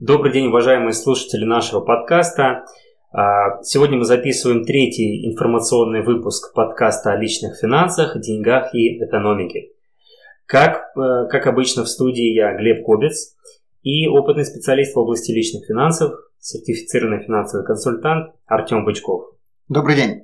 Добрый 0.00 0.32
день, 0.32 0.46
уважаемые 0.46 0.94
слушатели 0.94 1.44
нашего 1.44 1.82
подкаста. 1.82 2.64
А, 3.12 3.62
сегодня 3.62 3.98
мы 3.98 4.06
записываем 4.06 4.64
третий 4.64 5.30
информационный 5.30 6.02
выпуск 6.02 6.54
подкаста 6.54 7.12
о 7.12 7.16
личных 7.18 7.58
финансах, 7.60 8.18
деньгах 8.18 8.74
и 8.74 8.96
экономике. 8.96 9.72
Как, 10.46 10.96
э, 10.96 11.28
как 11.28 11.46
обычно 11.46 11.84
в 11.84 11.88
студии 11.88 12.32
я 12.32 12.56
Глеб 12.56 12.82
Кобец 12.82 13.36
и 13.82 14.08
опытный 14.08 14.46
специалист 14.46 14.96
в 14.96 14.98
области 14.98 15.32
личных 15.32 15.66
финансов, 15.66 16.14
сертифицированный 16.38 17.22
финансовый 17.22 17.66
консультант 17.66 18.34
Артем 18.46 18.86
Бычков. 18.86 19.34
Добрый 19.68 19.96
день. 19.96 20.22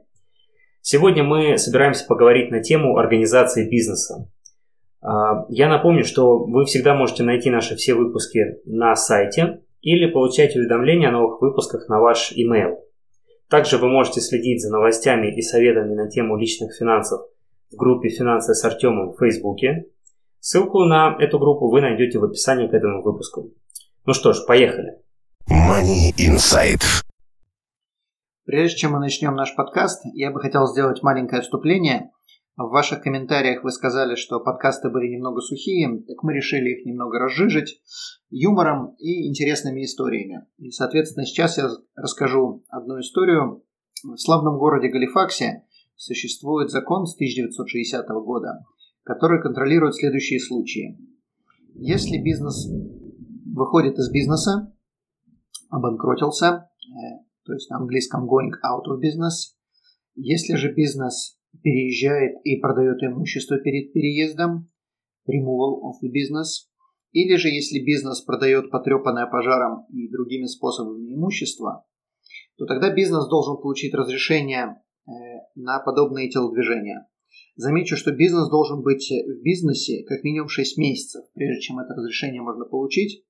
Сегодня 0.81 1.23
мы 1.23 1.59
собираемся 1.59 2.07
поговорить 2.07 2.51
на 2.51 2.63
тему 2.63 2.97
организации 2.97 3.69
бизнеса. 3.69 4.27
А, 5.03 5.45
я 5.51 5.69
напомню, 5.69 6.07
что 6.07 6.39
вы 6.47 6.65
всегда 6.65 6.95
можете 6.95 7.25
найти 7.25 7.51
наши 7.51 7.77
все 7.77 7.93
выпуски 7.93 8.57
на 8.65 8.97
сайте 8.97 9.61
или 9.81 10.11
получать 10.11 10.57
уведомления 10.57 11.09
о 11.09 11.13
новых 11.13 11.41
выпусках 11.41 11.89
на 11.89 12.01
ваш 12.01 12.33
email. 12.33 12.77
Также 13.49 13.79
вы 13.79 13.89
можете 13.89 14.21
следить 14.21 14.61
за 14.61 14.73
новостями 14.73 15.35
и 15.35 15.43
советами 15.43 15.95
на 15.95 16.09
тему 16.09 16.37
личных 16.37 16.75
финансов 16.77 17.21
в 17.71 17.77
группе 17.77 18.09
«Финансы 18.09 18.55
с 18.55 18.65
Артемом» 18.65 19.13
в 19.13 19.19
Фейсбуке. 19.19 19.87
Ссылку 20.41 20.85
на 20.85 21.17
эту 21.19 21.39
группу 21.39 21.71
вы 21.71 21.81
найдете 21.81 22.19
в 22.19 22.25
описании 22.25 22.69
к 22.69 22.75
этому 22.75 23.03
выпуску. 23.03 23.53
Ну 24.05 24.13
что 24.13 24.33
ж, 24.33 24.45
поехали. 24.47 24.99
Money 25.51 26.13
Insight. 26.19 26.83
Прежде 28.45 28.77
чем 28.77 28.93
мы 28.93 29.01
начнем 29.01 29.35
наш 29.35 29.55
подкаст, 29.55 30.03
я 30.15 30.31
бы 30.31 30.41
хотел 30.41 30.67
сделать 30.67 31.03
маленькое 31.03 31.43
вступление 31.43 32.11
в 32.65 32.71
ваших 32.71 33.03
комментариях 33.03 33.65
вы 33.65 33.71
сказали, 33.71 34.15
что 34.15 34.41
подкасты 34.41 34.89
были 34.89 35.09
немного 35.09 35.43
сухие, 35.43 36.03
так 36.09 36.23
мы 36.23 36.33
решили 36.33 36.71
их 36.71 36.87
немного 36.87 37.19
разжижить 37.19 37.83
юмором 38.31 38.95
и 38.99 39.29
интересными 39.29 39.85
историями. 39.85 40.47
И, 40.57 40.71
соответственно, 40.71 41.27
сейчас 41.27 41.59
я 41.59 41.69
расскажу 41.95 42.65
одну 42.69 42.99
историю. 43.01 43.63
В 44.03 44.17
славном 44.17 44.59
городе 44.59 44.89
Галифаксе 44.89 45.65
существует 45.97 46.71
закон 46.71 47.07
с 47.07 47.15
1960 47.15 48.09
года, 48.25 48.65
который 49.03 49.43
контролирует 49.43 49.95
следующие 49.95 50.41
случаи. 50.41 50.99
Если 51.75 52.17
бизнес 52.17 52.69
выходит 53.55 53.99
из 53.99 54.11
бизнеса, 54.11 54.73
обанкротился, 55.69 56.47
э, 56.47 57.25
то 57.45 57.53
есть 57.53 57.69
на 57.69 57.77
английском 57.77 58.25
going 58.25 58.53
out 58.65 58.85
of 58.89 58.99
business, 58.99 59.53
если 60.15 60.55
же 60.55 60.73
бизнес 60.73 61.37
переезжает 61.63 62.37
и 62.45 62.61
продает 62.61 63.03
имущество 63.03 63.59
перед 63.59 63.93
переездом, 63.93 64.71
removal 65.29 65.81
of 65.83 66.03
the 66.03 66.09
business, 66.09 66.69
или 67.13 67.37
же 67.37 67.49
если 67.49 67.85
бизнес 67.85 68.21
продает 68.21 68.71
потрепанное 68.71 69.27
пожаром 69.27 69.87
и 69.91 70.09
другими 70.09 70.47
способами 70.47 71.15
имущество, 71.15 71.85
то 72.57 72.67
тогда 72.67 72.93
бизнес 72.93 73.29
должен 73.29 73.57
получить 73.61 73.95
разрешение 73.95 74.83
э, 75.07 75.11
на 75.55 75.81
подобные 75.81 76.29
телодвижения. 76.29 77.09
Замечу, 77.57 77.97
что 77.97 78.13
бизнес 78.13 78.49
должен 78.51 78.83
быть 78.83 79.11
в 79.11 79.43
бизнесе 79.43 80.05
как 80.05 80.25
минимум 80.25 80.49
6 80.49 80.77
месяцев, 80.79 81.25
прежде 81.35 81.63
чем 81.63 81.79
это 81.79 81.95
разрешение 81.95 82.43
можно 82.43 82.65
получить. 82.65 83.25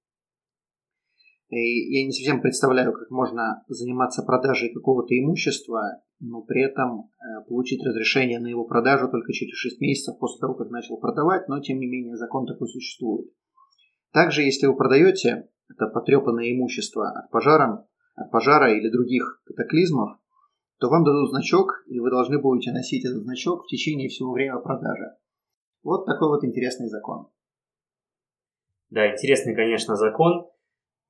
И 1.48 1.98
я 1.98 2.04
не 2.04 2.12
совсем 2.12 2.40
представляю, 2.40 2.92
как 2.92 3.10
можно 3.10 3.62
заниматься 3.68 4.22
продажей 4.22 4.72
какого-то 4.72 5.18
имущества 5.18 6.02
но 6.20 6.42
при 6.42 6.62
этом 6.62 7.10
э, 7.20 7.44
получить 7.46 7.84
разрешение 7.84 8.38
на 8.38 8.46
его 8.46 8.64
продажу 8.64 9.08
только 9.08 9.32
через 9.32 9.54
6 9.56 9.80
месяцев 9.80 10.18
после 10.18 10.40
того, 10.40 10.54
как 10.54 10.70
начал 10.70 10.98
продавать, 10.98 11.48
но 11.48 11.60
тем 11.60 11.78
не 11.78 11.86
менее 11.86 12.16
закон 12.16 12.46
такой 12.46 12.68
существует. 12.68 13.30
Также, 14.12 14.42
если 14.42 14.66
вы 14.66 14.76
продаете 14.76 15.48
это 15.68 15.88
потрепанное 15.88 16.52
имущество 16.52 17.10
от 17.10 17.30
пожара, 17.30 17.86
от 18.14 18.30
пожара 18.30 18.72
или 18.72 18.90
других 18.90 19.42
катаклизмов, 19.44 20.18
то 20.78 20.88
вам 20.88 21.04
дадут 21.04 21.30
значок, 21.30 21.84
и 21.86 22.00
вы 22.00 22.10
должны 22.10 22.40
будете 22.40 22.72
носить 22.72 23.04
этот 23.04 23.22
значок 23.22 23.64
в 23.64 23.68
течение 23.68 24.08
всего 24.08 24.32
времени 24.32 24.62
продажи. 24.62 25.16
Вот 25.82 26.06
такой 26.06 26.28
вот 26.28 26.44
интересный 26.44 26.88
закон. 26.88 27.28
Да, 28.90 29.12
интересный, 29.12 29.54
конечно, 29.54 29.96
закон. 29.96 30.46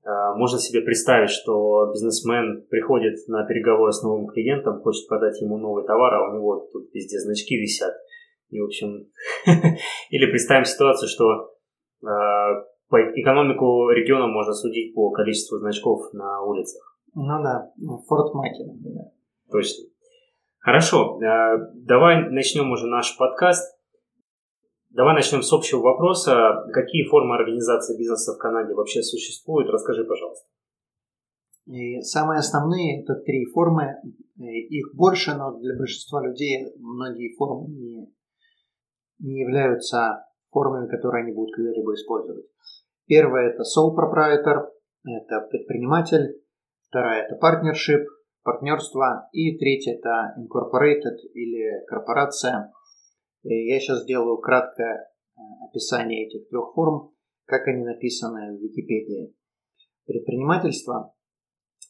А, 0.06 0.34
можно 0.36 0.58
себе 0.58 0.82
представить, 0.82 1.30
что 1.30 1.90
бизнесмен 1.92 2.64
приходит 2.70 3.26
на 3.26 3.44
переговоры 3.44 3.92
с 3.92 4.02
новым 4.02 4.28
клиентом, 4.28 4.80
хочет 4.80 5.08
продать 5.08 5.40
ему 5.40 5.58
новый 5.58 5.84
товар, 5.84 6.14
а 6.14 6.30
у 6.30 6.34
него 6.34 6.68
тут 6.72 6.94
везде 6.94 7.18
значки 7.18 7.56
висят. 7.56 7.92
И, 8.50 8.60
в 8.60 8.66
общем, 8.66 9.08
или 10.10 10.30
представим 10.30 10.64
ситуацию, 10.64 11.08
что 11.08 11.50
а, 12.06 12.62
по 12.88 13.00
экономику 13.20 13.90
региона 13.90 14.28
можно 14.28 14.52
судить 14.52 14.94
по 14.94 15.10
количеству 15.10 15.58
значков 15.58 16.12
на 16.12 16.40
улицах. 16.42 17.00
Ну 17.14 17.42
да, 17.42 17.72
в 17.76 18.06
Форт 18.06 18.32
Маке, 18.32 18.64
например. 18.64 19.06
Точно. 19.50 19.86
Хорошо, 20.58 21.18
а, 21.18 21.58
давай 21.74 22.30
начнем 22.30 22.70
уже 22.70 22.86
наш 22.86 23.16
подкаст. 23.16 23.75
Давай 24.96 25.14
начнем 25.14 25.42
с 25.42 25.52
общего 25.52 25.80
вопроса. 25.80 26.64
Какие 26.72 27.06
формы 27.10 27.34
организации 27.34 27.98
бизнеса 27.98 28.32
в 28.32 28.38
Канаде 28.38 28.72
вообще 28.72 29.02
существуют? 29.02 29.68
Расскажи, 29.68 30.04
пожалуйста. 30.04 30.48
И 31.66 32.00
самые 32.00 32.38
основные 32.38 33.02
это 33.02 33.16
три 33.16 33.44
формы. 33.44 33.96
Их 34.38 34.94
больше, 34.94 35.34
но 35.34 35.58
для 35.58 35.76
большинства 35.76 36.26
людей 36.26 36.72
многие 36.78 37.36
формы 37.36 37.68
не, 37.74 38.10
не 39.18 39.40
являются 39.40 40.24
формами, 40.50 40.88
которые 40.88 41.24
они 41.24 41.34
будут 41.34 41.54
когда-либо 41.54 41.92
использовать. 41.92 42.46
Первая 43.06 43.50
это 43.50 43.64
sole 43.64 43.94
proprietor, 43.94 44.70
это 45.04 45.46
предприниматель. 45.50 46.40
Вторая 46.88 47.26
это 47.26 47.34
partnership, 47.36 48.06
партнерство. 48.42 49.28
И 49.32 49.58
третья 49.58 49.92
это 49.92 50.34
incorporated 50.40 51.18
или 51.34 51.84
корпорация– 51.86 52.72
я 53.54 53.80
сейчас 53.80 54.02
сделаю 54.02 54.38
краткое 54.38 54.94
э, 54.94 55.40
описание 55.68 56.26
этих 56.26 56.48
трех 56.48 56.72
форм, 56.74 57.12
как 57.44 57.66
они 57.68 57.84
написаны 57.84 58.56
в 58.56 58.60
Википедии. 58.60 59.34
Предпринимательство 60.06 61.14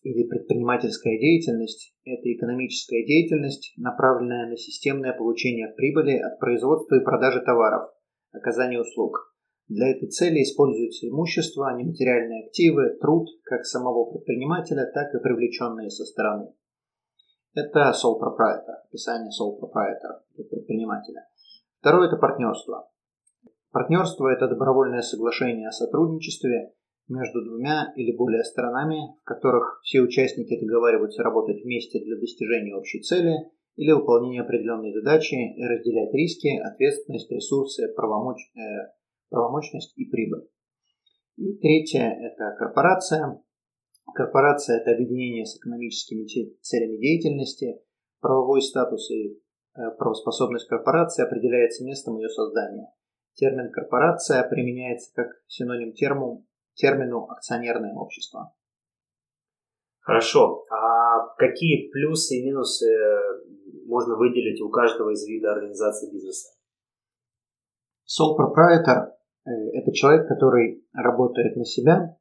или 0.03 0.27
предпринимательская 0.29 1.19
деятельность– 1.19 1.95
это 2.05 2.33
экономическая 2.33 3.05
деятельность, 3.05 3.73
направленная 3.77 4.49
на 4.49 4.57
системное 4.57 5.13
получение 5.13 5.73
прибыли 5.77 6.17
от 6.17 6.39
производства 6.39 6.97
и 6.97 7.05
продажи 7.05 7.43
товаров, 7.43 7.91
оказания 8.33 8.81
услуг. 8.81 9.35
Для 9.69 9.89
этой 9.89 10.09
цели 10.09 10.43
используются 10.43 11.09
имущество, 11.09 11.77
нематериальные 11.77 12.47
активы, 12.47 12.97
труд 13.01 13.29
как 13.43 13.65
самого 13.65 14.13
предпринимателя, 14.13 14.89
так 14.95 15.13
и 15.13 15.19
привлеченные 15.19 15.91
со 15.91 16.05
стороны. 16.05 16.53
Это 17.53 17.91
sole 17.91 18.21
proprietor, 18.21 18.85
описание 18.87 19.31
sole 19.31 19.59
proprietor, 19.59 20.21
предпринимателя. 20.37 21.27
Второе– 21.87 22.09
это 22.11 22.17
партнерство. 22.17 22.91
Партнерство– 23.71 24.27
это 24.35 24.49
добровольное 24.49 25.03
соглашение 25.03 25.69
о 25.69 25.71
сотрудничестве 25.71 26.73
между 27.07 27.45
двумя 27.45 27.93
или 27.95 28.11
более 28.11 28.43
сторонами, 28.43 29.15
в 29.21 29.25
которых 29.25 29.79
все 29.85 30.01
участники 30.01 30.59
договариваются 30.59 31.23
работать 31.23 31.63
вместе 31.63 32.01
для 32.01 32.19
достижения 32.19 32.75
общей 32.75 33.03
цели 33.03 33.37
или 33.77 33.93
выполнения 33.93 34.43
определенной 34.43 34.93
задачи 34.93 35.37
и 35.37 35.65
разделять 35.65 36.13
риски, 36.13 36.59
ответственность, 36.59 37.31
ресурсы, 37.31 37.87
правомоч... 37.95 38.39
э, 38.57 39.79
и 39.95 40.11
прибыль. 40.11 40.49
И 41.37 41.53
третье– 41.59 42.19
это 42.21 42.57
корпорация. 42.59 43.41
Корпорация– 44.13 44.81
это 44.81 44.91
объединение 44.91 45.47
с 45.47 45.57
экономическими 45.57 46.27
целями 46.63 46.97
деятельности, 46.97 47.79
правовой 48.19 48.61
статус 48.61 49.09
и 49.13 49.39
правоспособность 49.99 50.69
корпорации 50.69 51.25
определяется 51.25 51.85
местом 51.85 52.17
ее 52.17 52.29
создания. 52.29 52.89
Термин 53.35 53.71
«корпорация» 53.71 54.49
применяется 54.49 55.13
как 55.15 55.29
синоним 55.47 55.93
терму, 55.93 56.47
термину 56.75 57.27
«акционерное 57.29 57.95
общество». 57.95 58.55
Хорошо. 60.01 60.65
А 60.71 61.35
какие 61.37 61.91
плюсы 61.91 62.37
и 62.37 62.47
минусы 62.47 62.87
можно 63.87 64.17
выделить 64.17 64.61
у 64.61 64.71
каждого 64.71 65.11
из 65.11 65.27
видов 65.27 65.57
организации 65.57 66.11
бизнеса? 66.11 66.49
Sole 68.07 68.37
proprietor– 68.39 69.11
э, 69.47 69.51
это 69.75 69.93
человек, 69.93 70.29
который 70.29 70.87
работает 70.93 71.57
на 71.57 71.65
себя. 71.65 72.17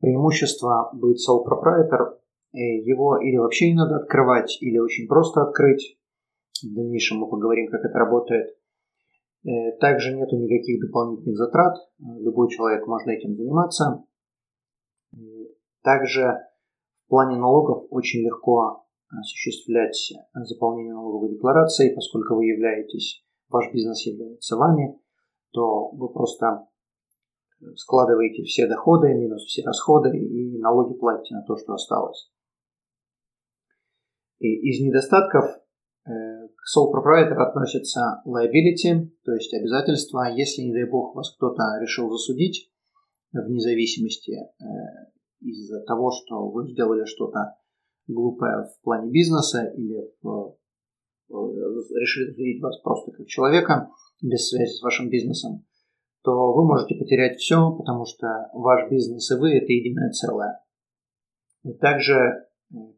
преимущество 0.00 0.90
быть 0.92 1.26
sole 1.26 1.44
proprietor. 1.44 2.18
Его 2.52 3.18
или 3.18 3.38
вообще 3.38 3.70
не 3.70 3.74
надо 3.74 3.96
открывать, 3.96 4.58
или 4.60 4.78
очень 4.78 5.08
просто 5.08 5.42
открыть. 5.42 5.98
В 6.64 6.74
дальнейшем 6.74 7.18
мы 7.18 7.28
поговорим, 7.28 7.70
как 7.70 7.84
это 7.84 7.98
работает. 7.98 8.56
Также 9.80 10.16
нету 10.16 10.36
никаких 10.36 10.80
дополнительных 10.80 11.36
затрат. 11.36 11.76
Любой 11.98 12.48
человек 12.48 12.86
может 12.86 13.08
этим 13.08 13.36
заниматься. 13.36 14.04
Также 15.82 16.38
в 17.04 17.08
плане 17.10 17.36
налогов 17.36 17.86
очень 17.90 18.24
легко 18.24 18.86
осуществлять 19.08 20.12
заполнение 20.34 20.94
налоговой 20.94 21.34
декларации, 21.34 21.94
поскольку 21.94 22.36
вы 22.36 22.46
являетесь, 22.46 23.22
ваш 23.48 23.70
бизнес 23.72 24.06
является 24.06 24.56
вами, 24.56 24.98
то 25.52 25.90
вы 25.90 26.08
просто 26.08 26.66
складываете 27.76 28.42
все 28.42 28.66
доходы 28.66 29.14
минус 29.14 29.44
все 29.44 29.62
расходы 29.62 30.16
и 30.18 30.58
налоги 30.58 30.98
платите 30.98 31.34
на 31.34 31.42
то, 31.42 31.56
что 31.56 31.74
осталось. 31.74 32.30
И 34.38 34.48
из 34.68 34.80
недостатков 34.84 35.44
э, 36.06 36.10
к 36.64 36.66
sole 36.66 36.90
proprietor 36.90 37.36
относятся 37.36 38.22
liability, 38.26 39.10
то 39.24 39.32
есть 39.32 39.52
обязательства, 39.52 40.30
если, 40.34 40.62
не 40.62 40.72
дай 40.72 40.88
бог, 40.88 41.14
вас 41.14 41.34
кто-то 41.36 41.62
решил 41.80 42.10
засудить, 42.10 42.70
вне 43.32 43.60
зависимости 43.60 44.32
э, 44.32 44.64
из-за 45.40 45.82
того, 45.82 46.10
что 46.10 46.48
вы 46.48 46.70
сделали 46.70 47.04
что-то 47.04 47.56
глупое 48.06 48.64
в 48.64 48.82
плане 48.82 49.10
бизнеса 49.10 49.64
или 49.76 50.10
в, 50.22 50.56
решили 51.28 52.30
засудить 52.30 52.62
вас 52.62 52.80
просто 52.80 53.12
как 53.12 53.26
человека 53.26 53.90
без 54.22 54.48
связи 54.48 54.72
с 54.72 54.82
вашим 54.82 55.10
бизнесом, 55.10 55.66
то 56.22 56.54
вы 56.54 56.66
можете 56.66 56.94
потерять 56.94 57.38
все, 57.38 57.72
потому 57.72 58.06
что 58.06 58.26
ваш 58.54 58.90
бизнес 58.90 59.30
и 59.30 59.34
вы– 59.34 59.54
это 59.58 59.70
единое 59.70 60.10
целое. 60.12 60.60
Также, 61.78 62.46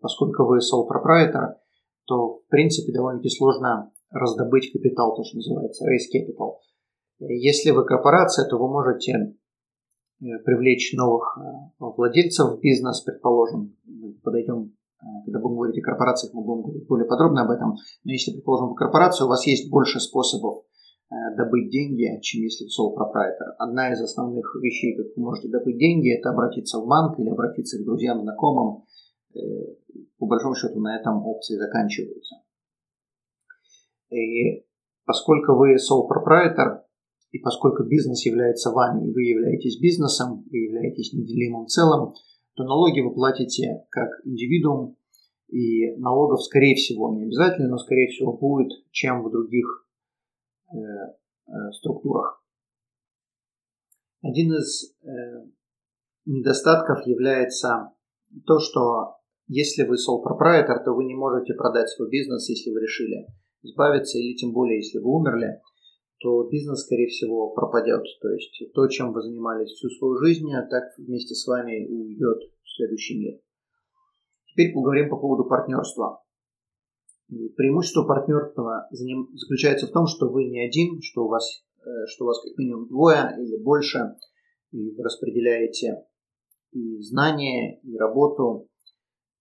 поскольку 0.00 0.44
вы 0.44 0.58
sole 0.58 0.86
proprietor, 0.88 1.56
то, 2.06 2.38
в 2.38 2.46
принципе, 2.48 2.92
довольно-таки 2.92 3.30
сложно 3.30 3.92
раздобыть 4.10 4.72
капитал, 4.72 5.14
то, 5.14 5.24
что 5.24 5.36
называется 5.36 5.84
raise 5.84 6.08
capital. 6.14 6.54
Если 7.18 7.70
вы 7.70 7.84
корпорация, 7.84 8.48
то 8.48 8.58
вы 8.58 8.68
можете 8.68 9.36
Э, 10.22 10.38
привлечь 10.44 10.94
новых 10.94 11.38
э, 11.38 11.42
владельцев 11.78 12.56
в 12.56 12.60
бизнес, 12.60 13.02
предположим, 13.02 13.76
мы 13.84 14.14
подойдем, 14.24 14.72
э, 15.02 15.04
когда 15.26 15.40
будем 15.40 15.56
говорить 15.56 15.78
о 15.78 15.82
корпорациях, 15.82 16.32
мы 16.32 16.42
будем 16.42 16.62
говорить 16.62 16.86
более 16.86 17.06
подробно 17.06 17.42
об 17.42 17.50
этом, 17.50 17.76
но 18.04 18.12
если, 18.12 18.32
предположим, 18.32 18.68
в 18.68 18.74
корпорацию 18.76 19.26
у 19.26 19.28
вас 19.28 19.46
есть 19.46 19.70
больше 19.70 20.00
способов 20.00 20.64
добыть 21.36 21.70
деньги, 21.70 22.18
чем 22.20 22.42
если 22.42 22.64
в 22.64 22.68
sole 22.68 22.92
proprietor. 22.96 23.54
Одна 23.58 23.92
из 23.92 24.00
основных 24.00 24.56
вещей, 24.60 24.96
как 24.96 25.06
вы 25.14 25.22
можете 25.22 25.48
добыть 25.48 25.78
деньги, 25.78 26.18
это 26.18 26.30
обратиться 26.30 26.80
в 26.80 26.86
банк 26.88 27.16
или 27.20 27.28
обратиться 27.28 27.78
к 27.78 27.84
друзьям, 27.84 28.22
знакомым. 28.22 28.82
По 30.18 30.26
большому 30.26 30.54
счету 30.54 30.80
на 30.80 30.98
этом 30.98 31.24
опции 31.26 31.56
заканчиваются. 31.56 32.36
И 34.10 34.64
поскольку 35.04 35.54
вы 35.56 35.76
sole 35.76 36.08
proprietor, 36.08 36.82
и 37.32 37.38
поскольку 37.38 37.84
бизнес 37.84 38.24
является 38.24 38.70
вами, 38.70 39.08
и 39.08 39.12
вы 39.12 39.22
являетесь 39.22 39.80
бизнесом, 39.80 40.44
вы 40.50 40.58
являетесь 40.58 41.12
неделимым 41.12 41.66
целым, 41.66 42.14
то 42.54 42.64
налоги 42.64 43.00
вы 43.00 43.12
платите 43.12 43.84
как 43.90 44.08
индивидуум, 44.24 44.96
и 45.48 45.94
налогов, 45.96 46.42
скорее 46.42 46.74
всего, 46.74 47.14
не 47.14 47.24
обязательно, 47.24 47.68
но, 47.68 47.78
скорее 47.78 48.08
всего, 48.08 48.36
будет, 48.36 48.72
чем 48.90 49.22
в 49.22 49.30
других 49.30 49.86
э, 50.72 50.76
э, 50.76 51.72
структурах. 51.72 52.42
Один 54.22 54.54
из 54.54 54.96
э, 55.02 55.08
недостатков 56.24 57.06
является 57.06 57.92
то, 58.44 58.58
что 58.58 59.15
если 59.48 59.84
вы 59.84 59.96
sole 59.96 60.22
proprietor, 60.22 60.84
то 60.84 60.92
вы 60.92 61.04
не 61.04 61.14
можете 61.14 61.54
продать 61.54 61.88
свой 61.88 62.08
бизнес, 62.08 62.48
если 62.48 62.70
вы 62.70 62.80
решили 62.80 63.26
избавиться, 63.62 64.18
или 64.18 64.36
тем 64.36 64.52
более, 64.52 64.78
если 64.78 64.98
вы 64.98 65.10
умерли– 65.10 65.60
то 66.18 66.44
бизнес, 66.44 66.82
скорее 66.82 67.08
всего, 67.08 67.50
пропадет. 67.50 68.02
То 68.20 68.30
есть 68.30 68.72
то, 68.72 68.88
чем 68.88 69.12
вы 69.12 69.22
занимались 69.22 69.70
всю 69.70 69.88
свою 69.90 70.16
жизнь, 70.16 70.50
а 70.54 70.66
так 70.66 70.84
вместе 70.98 71.34
с 71.34 71.46
вами 71.46 71.86
уйдет 71.86 72.38
в 72.62 72.76
следующий 72.76 73.18
мир. 73.18 73.40
Теперь 74.46 74.72
поговорим 74.72 75.10
по 75.10 75.18
поводу 75.18 75.44
партнерства. 75.44 76.22
Преимущество 77.28 78.04
партнерства 78.04 78.88
заключается 78.90 79.88
в 79.88 79.90
том, 79.90 80.06
что 80.06 80.28
вы 80.28 80.44
не 80.44 80.64
один, 80.64 81.00
что 81.02 81.24
у 81.24 81.28
вас, 81.28 81.64
э, 81.80 82.06
что 82.06 82.24
у 82.24 82.28
вас 82.28 82.40
как 82.42 82.56
минимум 82.56 82.88
двое 82.88 83.36
или 83.38 83.62
больше, 83.62 83.98
и 84.70 84.94
вы 84.94 85.02
распределяете 85.02 86.04
и 86.70 87.00
знания, 87.00 87.80
и 87.82 87.96
работу, 87.96 88.68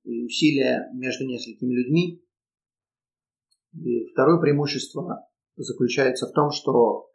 и 0.06 0.24
усилия 0.24 0.90
между 0.94 1.25
несколькими 1.25 1.74
людьми. 1.74 2.24
И 3.74 4.06
второе 4.13 4.40
преимущество 4.40 5.28
заключается 5.57 6.28
в 6.28 6.31
том, 6.31 6.52
что 6.52 7.10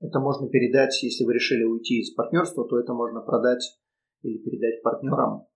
это 0.00 0.20
можно 0.20 0.48
передать, 0.48 1.02
если 1.02 1.24
вы 1.24 1.34
решили 1.34 1.64
уйти 1.64 2.00
из 2.00 2.14
партнерства, 2.14 2.66
то 2.68 2.78
это 2.78 2.92
можно 2.92 3.20
продать 3.20 3.80
или 4.22 4.38
передать 4.38 4.82
партнерам 4.82 5.46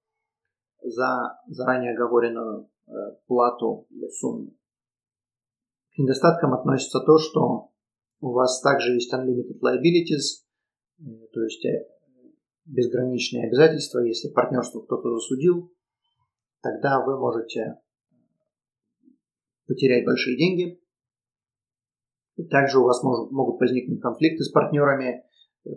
за 0.82 1.38
заранее 1.46 1.94
оговоренную 1.94 2.68
э, 2.86 2.92
плату 3.26 3.86
или 3.90 4.08
сумму. 4.08 4.56
К 5.94 5.98
недостаткам 5.98 6.54
относится 6.54 7.00
то, 7.00 7.18
что 7.18 7.70
у 8.20 8.32
вас 8.32 8.60
также 8.62 8.94
есть 8.94 9.12
unlimited 9.12 9.60
liabilities, 9.60 10.42
э, 10.98 11.26
то 11.32 11.42
есть 11.42 11.64
э, 11.64 11.88
безграничные 12.64 13.46
обязательства. 13.46 14.00
Если 14.00 14.28
партнерство 14.28 14.80
кто-то 14.80 15.12
засудил, 15.14 15.72
тогда 16.62 17.04
вы 17.04 17.18
можете 17.18 17.78
потерять 19.66 20.04
большие 20.04 20.36
деньги– 20.36 20.78
также 22.50 22.78
у 22.78 22.84
вас 22.84 23.02
может, 23.02 23.30
могут 23.30 23.60
возникнуть 23.60 24.00
конфликты 24.00 24.44
с 24.44 24.50
партнерами, 24.50 25.24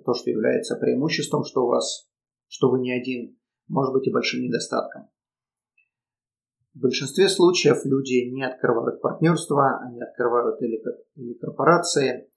то, 0.05 0.13
что 0.13 0.29
является 0.29 0.75
преимуществом, 0.75 1.43
что 1.43 1.65
у 1.65 1.67
вас, 1.67 2.07
что 2.47 2.69
вы 2.69 2.79
не 2.79 2.91
один, 2.91 3.37
может 3.67 3.93
быть 3.93 4.07
и 4.07 4.11
большим 4.11 4.41
недостатком. 4.41 5.09
В 6.73 6.79
большинстве 6.81 7.29
случаев 7.29 7.85
люди 7.85 8.29
не 8.29 8.43
открывают 8.43 9.01
партнерство, 9.01 9.79
они 9.85 10.01
открывают 10.01 10.61
или, 10.61 10.81
или 11.15 11.33
корпорации, 11.35 12.29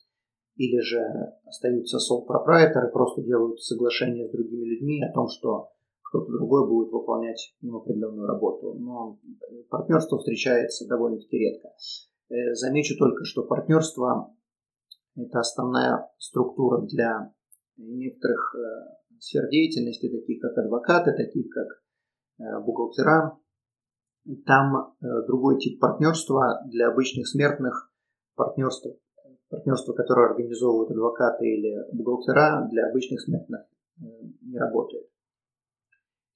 или 0.57 0.81
же 0.81 1.01
остаются 1.45 1.99
sole 1.99 2.27
proprietor 2.27 2.91
просто 2.93 3.23
делают 3.23 3.61
соглашение 3.61 4.29
с 4.29 4.31
другими 4.31 4.65
людьми 4.65 5.03
о 5.03 5.13
том, 5.13 5.29
что 5.29 5.71
кто-то 6.09 6.33
другой 6.33 6.67
будет 6.67 6.91
выполнять 6.91 7.55
им 7.61 7.77
определенную 7.77 8.27
работу. 8.27 8.75
Но 8.75 9.19
партнерство 9.69 10.19
встречается 10.19 10.89
довольно-таки 10.89 11.37
редко. 11.37 11.69
Э, 12.31 12.55
замечу 12.55 12.97
только, 12.99 13.25
что 13.25 13.45
партнерство– 13.45 14.35
это 15.17 15.41
основная 15.41 16.11
структура 16.19 16.83
для 16.87 17.33
некоторых 17.77 18.55
э, 18.55 19.19
сфер 19.19 19.49
деятельности, 19.51 20.09
таких 20.09 20.41
как 20.41 20.57
адвокаты, 20.57 21.13
таких 21.13 21.51
как 21.51 21.67
э, 22.39 22.61
бухгалтера. 22.65 23.39
Там 24.45 24.95
другой 25.27 25.59
тип 25.59 25.81
партнерства 25.81 26.61
для 26.67 26.91
обычных 26.91 27.27
смертных 27.27 27.91
партнерство, 28.35 28.95
партнерство, 29.49 29.95
которое 29.95 30.29
организовывают 30.29 30.91
адвокаты 30.91 31.47
или 31.47 31.75
бухгалтера, 31.95 32.69
для 32.71 32.91
обычных 32.91 33.23
смертных 33.23 33.63
не 34.43 34.59
работает. 34.59 35.09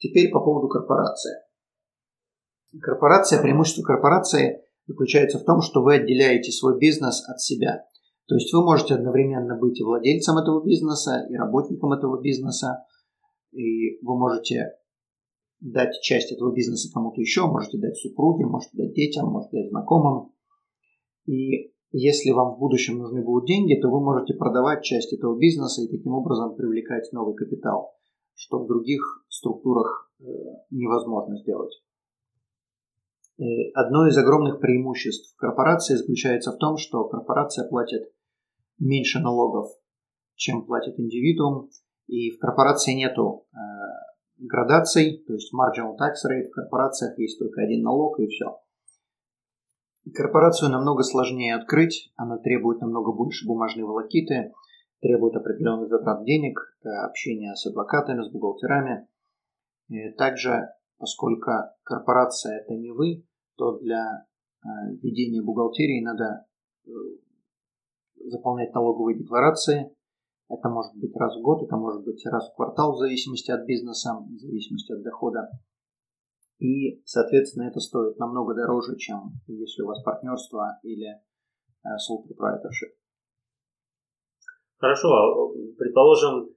Теперь 0.02 0.32
по 0.32 0.40
поводу 0.40 0.66
корпорации. 0.66 1.32
Корпорация, 2.80 3.40
преимущество 3.40 3.85
корпорации 3.85 4.64
заключается 4.88 5.38
в 5.38 5.44
том, 5.44 5.61
что 5.61 5.80
вы 5.80 5.94
отделяете 5.94 6.50
свой 6.50 6.76
бизнес 6.76 7.23
от 7.28 7.40
себя. 7.40 7.85
То 8.26 8.35
есть 8.35 8.52
вы 8.52 8.64
можете 8.64 8.94
одновременно 8.94 9.56
быть 9.56 9.78
и 9.78 9.85
владельцем 9.85 10.38
этого 10.38 10.64
бизнеса, 10.64 11.25
и 11.30 11.37
работником 11.37 11.92
этого 11.92 12.21
бизнеса, 12.21 12.85
и 13.52 14.04
вы 14.04 14.18
можете 14.18 14.73
дать 15.61 15.94
часть 16.02 16.32
этого 16.32 16.52
бизнеса 16.52 16.90
кому-то 16.92 17.21
еще, 17.21 17.47
можете 17.47 17.78
дать 17.78 17.97
супруге, 17.97 18.44
можете 18.47 18.76
дать 18.76 18.94
детям, 18.94 19.28
можете 19.28 19.59
дать 19.59 19.71
знакомым. 19.71 20.32
И 21.26 21.73
если 21.92 22.32
вам 22.32 22.56
в 22.56 22.59
будущем 22.59 22.99
нужны 22.99 23.23
будут 23.23 23.47
деньги, 23.47 23.80
то 23.80 23.88
вы 23.88 24.02
можете 24.02 24.35
продавать 24.35 24.82
часть 24.82 25.12
этого 25.12 25.38
бизнеса 25.38 25.82
и 25.82 25.88
таким 25.88 26.12
образом 26.14 26.56
привлекать 26.56 27.12
новый 27.12 27.37
капитал, 27.37 27.92
что 28.35 28.64
в 28.64 28.66
других 28.66 29.22
структурах 29.35 30.11
э, 30.21 30.25
невозможно 30.71 31.37
сделать. 31.39 31.83
Э, 33.39 33.45
одно 33.75 34.07
из 34.07 34.17
огромных 34.17 34.61
преимуществ 34.61 35.35
корпорации 35.37 35.95
заключается 35.95 36.53
в 36.53 36.59
том, 36.59 36.77
что 36.77 37.05
корпорация 37.05 37.69
платит 37.69 38.12
меньше 38.79 39.21
налогов, 39.21 39.71
чем 40.35 40.67
платит 40.67 40.99
индивидуум, 40.99 41.71
и 42.09 42.31
в 42.31 42.39
корпорации 42.39 42.93
нету 42.93 43.47
э, 43.53 43.57
градаций, 44.39 45.25
то 45.27 45.33
есть 45.33 45.53
marginal 45.55 45.97
tax 45.97 46.29
rate, 46.29 46.49
в 46.49 46.53
корпорациях 46.53 47.19
есть 47.19 47.39
только 47.39 47.62
один 47.62 47.83
налог 47.83 48.21
и 48.21 48.27
все. 48.27 48.59
Корпорацию 50.15 50.71
намного 50.71 51.05
сложнее 51.05 51.55
открыть, 51.55 52.12
она 52.17 52.37
требует 52.37 52.81
намного 52.81 53.12
больше 53.12 53.47
бумажной 53.47 53.85
волокиты, 53.85 54.53
требует 55.01 55.37
определенных 55.37 55.89
затрат 55.89 56.25
денег, 56.25 56.59
общения 57.05 57.55
с 57.55 57.67
адвокатами, 57.67 58.23
с 58.23 58.31
бухгалтерами. 58.31 59.07
Также, 60.17 60.69
поскольку 60.99 61.51
корпорация 61.83 62.61
это 62.61 62.75
не 62.75 62.91
вы, 62.91 63.27
то 63.57 63.79
для 63.79 64.27
ведения 65.03 65.43
бухгалтерии 65.43 66.03
надо 66.03 66.47
заполнять 68.17 68.75
налоговые 68.75 69.19
декларации. 69.19 69.95
Это 70.49 70.69
может 70.69 70.95
быть 70.97 71.15
раз 71.17 71.37
в 71.37 71.43
год, 71.43 71.62
это 71.62 71.77
может 71.77 72.05
быть 72.05 72.25
раз 72.27 72.51
в 72.51 72.55
квартал 72.55 72.93
в 72.93 72.99
зависимости 72.99 73.51
от 73.51 73.65
бизнеса, 73.67 74.15
в 74.15 74.39
зависимости 74.39 74.93
от 74.93 75.03
дохода. 75.03 75.49
И, 76.59 77.03
соответственно, 77.05 77.65
это 77.65 77.81
стоит 77.81 78.19
намного 78.19 78.55
дороже, 78.55 78.97
чем 78.97 79.33
если 79.47 79.83
у 79.83 79.87
вас 79.87 80.03
партнерство 80.03 80.79
или 80.83 81.09
э, 81.09 81.89
sole 81.99 82.23
proprietorship. 82.23 82.95
Хорошо, 84.77 85.09
а, 85.09 85.53
предположим, 85.79 86.55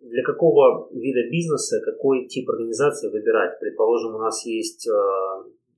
для 0.00 0.22
какого 0.24 0.88
вида 0.92 1.30
бизнеса, 1.30 1.80
какой 1.84 2.26
тип 2.26 2.48
организации 2.50 3.10
выбирать? 3.10 3.58
Предположим, 3.60 4.14
у 4.14 4.18
нас 4.18 4.44
есть, 4.46 4.88
э, 4.88 4.92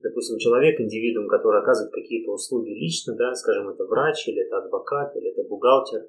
допустим, 0.01 0.37
человек, 0.39 0.79
индивидуум, 0.79 1.27
который 1.27 1.61
оказывает 1.61 1.93
какие-то 1.93 2.31
услуги 2.31 2.69
лично, 2.69 3.15
да, 3.15 3.33
скажем, 3.35 3.69
это 3.69 3.85
врач, 3.85 4.27
или 4.27 4.45
это 4.45 4.57
адвокат, 4.57 5.15
или 5.15 5.31
это 5.31 5.47
бухгалтер. 5.47 6.07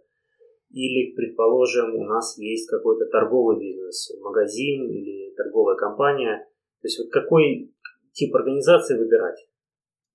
Или, 0.70 1.14
предположим, 1.14 1.94
у 1.94 2.04
нас 2.04 2.36
есть 2.38 2.68
какой-то 2.68 3.06
торговый 3.06 3.60
бизнес, 3.60 4.10
магазин 4.20 4.90
или 4.90 5.34
торговая 5.36 5.76
компания– 5.76 6.46
то 6.84 6.88
есть 6.88 6.98
вот 6.98 7.10
какой 7.10 7.72
тип 8.12 8.34
организации 8.36 8.98
выбирать? 8.98 9.38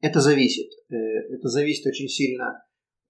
Это 0.01 0.19
зависит. 0.19 0.69
Э, 0.91 0.95
это 1.33 1.47
зависит 1.47 1.87
очень 1.87 2.07
сильно. 2.07 2.63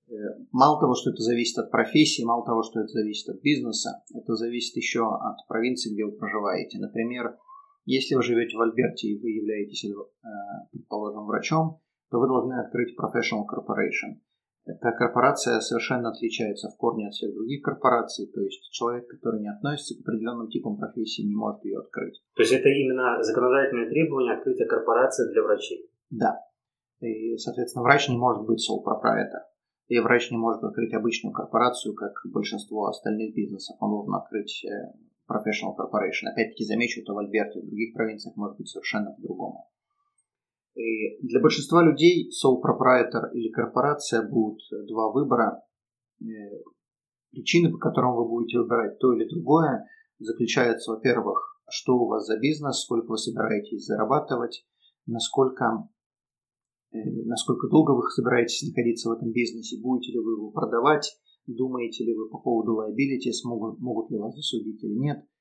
Э, 0.09 0.13
мало 0.51 0.79
того, 0.79 0.95
что 0.95 1.11
это 1.11 1.21
зависит 1.21 1.57
от 1.59 1.71
профессии, 1.71 2.23
мало 2.23 2.45
того, 2.45 2.63
что 2.63 2.79
это 2.79 2.89
зависит 2.89 3.29
от 3.29 3.41
бизнеса, 3.41 4.01
это 4.13 4.35
зависит 4.35 4.75
еще 4.75 5.05
от 5.05 5.37
провинции, 5.47 5.93
где 5.93 6.05
вы 6.05 6.13
проживаете. 6.13 6.79
Например, 6.79 7.37
если 7.85 8.15
вы 8.15 8.23
живете 8.23 8.57
в 8.57 8.61
Альберте 8.61 9.07
и 9.07 9.21
вы 9.21 9.29
являетесь, 9.29 9.85
э, 9.85 9.93
предположим, 10.71 11.25
врачом, 11.25 11.79
то 12.09 12.19
вы 12.19 12.27
должны 12.27 12.59
открыть 12.59 12.97
professional 12.97 13.45
corporation. 13.45 14.17
Эта 14.65 14.91
корпорация 14.91 15.59
совершенно 15.61 16.09
отличается 16.09 16.69
в 16.69 16.77
корне 16.77 17.07
от 17.07 17.13
всех 17.13 17.33
других 17.33 17.63
корпораций, 17.63 18.27
то 18.27 18.41
есть 18.41 18.69
человек, 18.71 19.07
который 19.07 19.41
не 19.41 19.49
относится 19.49 19.95
к 19.95 20.01
определенным 20.01 20.49
типам 20.49 20.77
профессии, 20.77 21.23
не 21.23 21.35
может 21.35 21.63
ее 21.65 21.79
открыть. 21.79 22.21
То 22.35 22.43
есть 22.43 22.53
это 22.53 22.69
именно 22.69 23.21
законодательное 23.23 23.89
требование 23.89 24.35
открытия 24.35 24.65
корпорации 24.65 25.31
для 25.31 25.43
врачей? 25.43 25.89
Да. 26.11 26.39
И, 26.99 27.37
соответственно, 27.37 27.83
врач 27.83 28.09
не 28.09 28.17
может 28.17 28.45
быть 28.45 28.59
sole 28.59 28.83
proprietor. 28.83 29.48
И 29.89 29.99
врач 29.99 30.31
не 30.31 30.37
может 30.37 30.63
открыть 30.63 30.93
обычную 30.93 31.33
корпорацию, 31.33 31.95
как 31.95 32.13
большинство 32.25 32.87
остальных 32.87 33.33
бизнесов. 33.33 33.75
Он 33.79 33.89
должен 33.89 34.13
открыть 34.13 34.63
э, 34.63 34.69
professional 35.27 35.75
corporation. 35.75 36.29
Опять-таки 36.31 36.63
замечу, 36.63 37.01
это 37.01 37.13
в 37.13 37.17
Альберте, 37.17 37.59
в 37.59 37.65
других 37.65 37.93
провинциях 37.95 38.35
может 38.35 38.57
быть 38.57 38.69
совершенно 38.69 39.11
по-другому. 39.11 39.67
И 40.75 41.19
для 41.27 41.41
большинства 41.41 41.83
людей 41.83 42.29
sole 42.29 42.61
proprietor 42.61 43.33
или 43.33 43.49
корпорация 43.49 44.21
будут 44.21 44.61
два 44.87 45.11
выбора. 45.11 45.63
Э, 46.21 46.25
причины, 47.31 47.71
по 47.71 47.79
которым 47.79 48.15
вы 48.15 48.27
будете 48.27 48.59
выбирать 48.59 48.99
то 48.99 49.13
или 49.13 49.27
другое, 49.27 49.87
заключаются, 50.19 50.91
во-первых, 50.91 51.61
что 51.69 51.97
у 51.97 52.07
вас 52.07 52.25
за 52.25 52.37
бизнес, 52.37 52.81
сколько 52.81 53.09
вы 53.09 53.17
собираетесь 53.17 53.85
зарабатывать, 53.85 54.65
насколько, 55.05 55.65
э, 55.65 55.98
насколько 56.91 57.67
долго 57.67 57.91
вы 57.91 58.09
собираетесь 58.09 58.67
находиться 58.67 59.09
в 59.09 59.13
этом 59.13 59.31
бизнесе, 59.31 59.79
будете 59.81 60.11
ли 60.13 60.19
вы 60.19 60.33
его 60.33 60.51
продавать, 60.51 61.17
думаете 61.47 62.03
ли 62.05 62.13
вы 62.13 62.29
по 62.29 62.39
поводу 62.39 62.81
liability, 62.81 63.31
смогут, 63.31 63.79
могут 63.79 64.11
ли 64.11 64.17
вас 64.17 64.35
засудить 64.35 64.83
или 64.83 64.95
нет– 64.95 65.23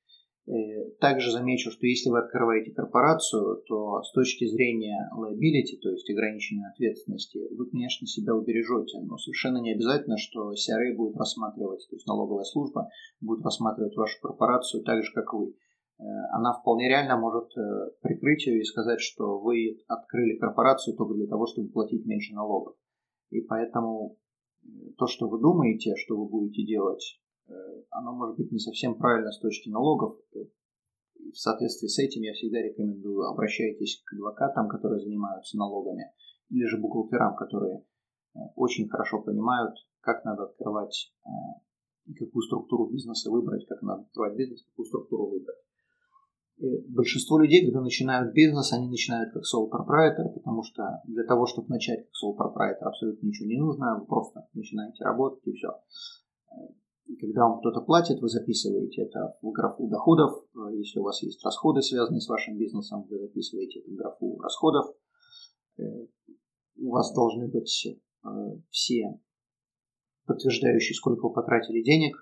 Э, 0.49 0.89
также 0.99 1.31
замечу, 1.31 1.69
что 1.69 1.85
если 1.85 2.09
вы 2.09 2.17
открываете 2.17 2.71
корпорацию, 2.71 3.61
то 3.67 4.01
с 4.01 4.11
точки 4.13 4.47
зрения 4.47 5.07
liability, 5.15 5.77
то 5.79 5.91
есть 5.91 6.09
ограниченной 6.09 6.71
ответственности, 6.71 7.39
вы, 7.55 7.69
конечно, 7.69 8.07
себя 8.07 8.33
убережете, 8.33 8.99
но 9.01 9.17
совершенно 9.17 9.59
не 9.59 9.73
обязательно, 9.73 10.17
что 10.17 10.51
CRA 10.53 10.95
будет 10.95 11.15
рассматривать, 11.17 11.85
то 11.87 11.95
есть 11.95 12.07
налоговая 12.07 12.45
служба 12.45 12.89
будет 13.21 13.45
рассматривать 13.45 13.95
вашу 13.95 14.19
корпорацию 14.21 14.83
так 14.83 15.03
же, 15.03 15.11
как 15.13 15.31
вы. 15.33 15.53
Э, 15.99 16.03
она 16.31 16.53
вполне 16.53 16.87
реально 16.87 17.17
может 17.17 17.55
э, 17.57 17.91
прикрыть 18.01 18.45
ее 18.45 18.61
и 18.61 18.65
сказать, 18.65 19.01
что 19.01 19.39
вы 19.39 19.79
открыли 19.87 20.37
корпорацию 20.37 20.95
только 20.97 21.13
для 21.13 21.27
того, 21.27 21.45
чтобы 21.45 21.69
платить 21.69 22.05
меньше 22.05 22.33
налогов. 22.33 22.75
И 23.29 23.41
поэтому 23.41 24.17
то, 24.97 25.07
что 25.07 25.27
вы 25.27 25.39
думаете, 25.39 25.95
что 25.95 26.17
вы 26.17 26.27
будете 26.27 26.65
делать, 26.65 27.19
Э, 27.49 27.53
оно 27.91 28.13
может 28.13 28.37
быть 28.37 28.51
не 28.51 28.59
совсем 28.59 28.95
правильно 28.95 29.31
с 29.31 29.39
точки 29.39 29.69
налогов. 29.69 30.17
В 30.33 31.35
соответствии 31.35 31.87
с 31.87 31.99
этим 31.99 32.21
я 32.21 32.33
всегда 32.33 32.61
рекомендую 32.61 33.27
обращайтесь 33.27 34.01
к 34.05 34.13
адвокатам, 34.13 34.69
которые 34.69 34.99
занимаются 35.01 35.57
налогами, 35.57 36.11
или 36.49 36.65
же 36.65 36.77
бухгалтерам, 36.77 37.35
которые 37.35 37.79
э, 38.35 38.39
очень 38.55 38.87
хорошо 38.87 39.21
понимают, 39.21 39.75
как 40.01 40.23
надо 40.25 40.43
открывать 40.43 41.13
э, 41.25 42.13
какую 42.17 42.43
структуру 42.43 42.89
бизнеса 42.89 43.29
выбрать, 43.31 43.67
как 43.67 43.81
надо 43.81 44.01
открывать 44.03 44.35
бизнес, 44.35 44.63
какую 44.63 44.85
структуру 44.85 45.27
выбрать. 45.27 45.57
Большинство 46.59 47.39
людей, 47.39 47.65
когда 47.65 47.81
начинают 47.81 48.33
бизнес, 48.33 48.73
они 48.73 48.89
начинают 48.89 49.31
как 49.33 49.43
sole 49.43 49.69
proprietor, 49.69 50.33
потому 50.33 50.61
что 50.63 51.01
для 51.05 51.23
того, 51.23 51.45
чтобы 51.45 51.69
начать 51.69 52.05
как 52.05 52.11
sole 52.21 52.35
proprietor, 52.35 52.87
абсолютно 52.87 53.27
ничего 53.27 53.47
не 53.47 53.57
нужно, 53.57 53.99
вы 53.99 54.05
просто 54.05 54.45
начинаете 54.53 55.03
работать 55.05 55.45
и 55.47 55.53
все. 55.53 55.69
И 57.09 57.15
когда 57.15 57.47
вам 57.47 57.59
кто-то 57.59 57.81
платит, 57.81 58.21
вы 58.21 58.29
записываете 58.29 59.03
это 59.03 59.35
в 59.41 59.51
графу 59.51 59.87
доходов. 59.87 60.45
Если 60.73 60.99
у 60.99 61.03
вас 61.03 61.23
есть 61.23 61.43
расходы, 61.43 61.81
связанные 61.81 62.21
с 62.21 62.27
вашим 62.27 62.57
бизнесом, 62.57 63.07
вы 63.09 63.17
записываете 63.19 63.79
это 63.79 63.89
в 63.89 63.95
графу 63.95 64.39
расходов. 64.39 64.85
Э, 65.79 65.83
у 66.77 66.91
вас 66.91 67.11
должны 67.13 67.47
быть 67.47 67.87
э, 67.87 68.29
все 68.69 69.19
подтверждающие, 70.27 70.95
сколько 70.95 71.27
вы 71.27 71.33
потратили 71.33 71.81
денег. 71.81 72.15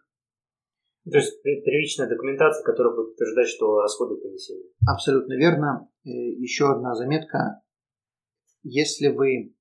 То 1.10 1.18
есть 1.18 1.42
первичная 1.42 2.08
документация, 2.08 2.64
которая 2.64 2.96
будет 2.96 3.10
подтверждать, 3.10 3.48
что 3.48 3.80
расходы 3.80 4.16
понесены. 4.22 4.64
Абсолютно 4.88 5.34
верно. 5.34 5.90
Еще 6.04 6.70
одна 6.70 6.96
заметка. 6.96 7.62
Если 8.64 9.08
вы 9.08 9.54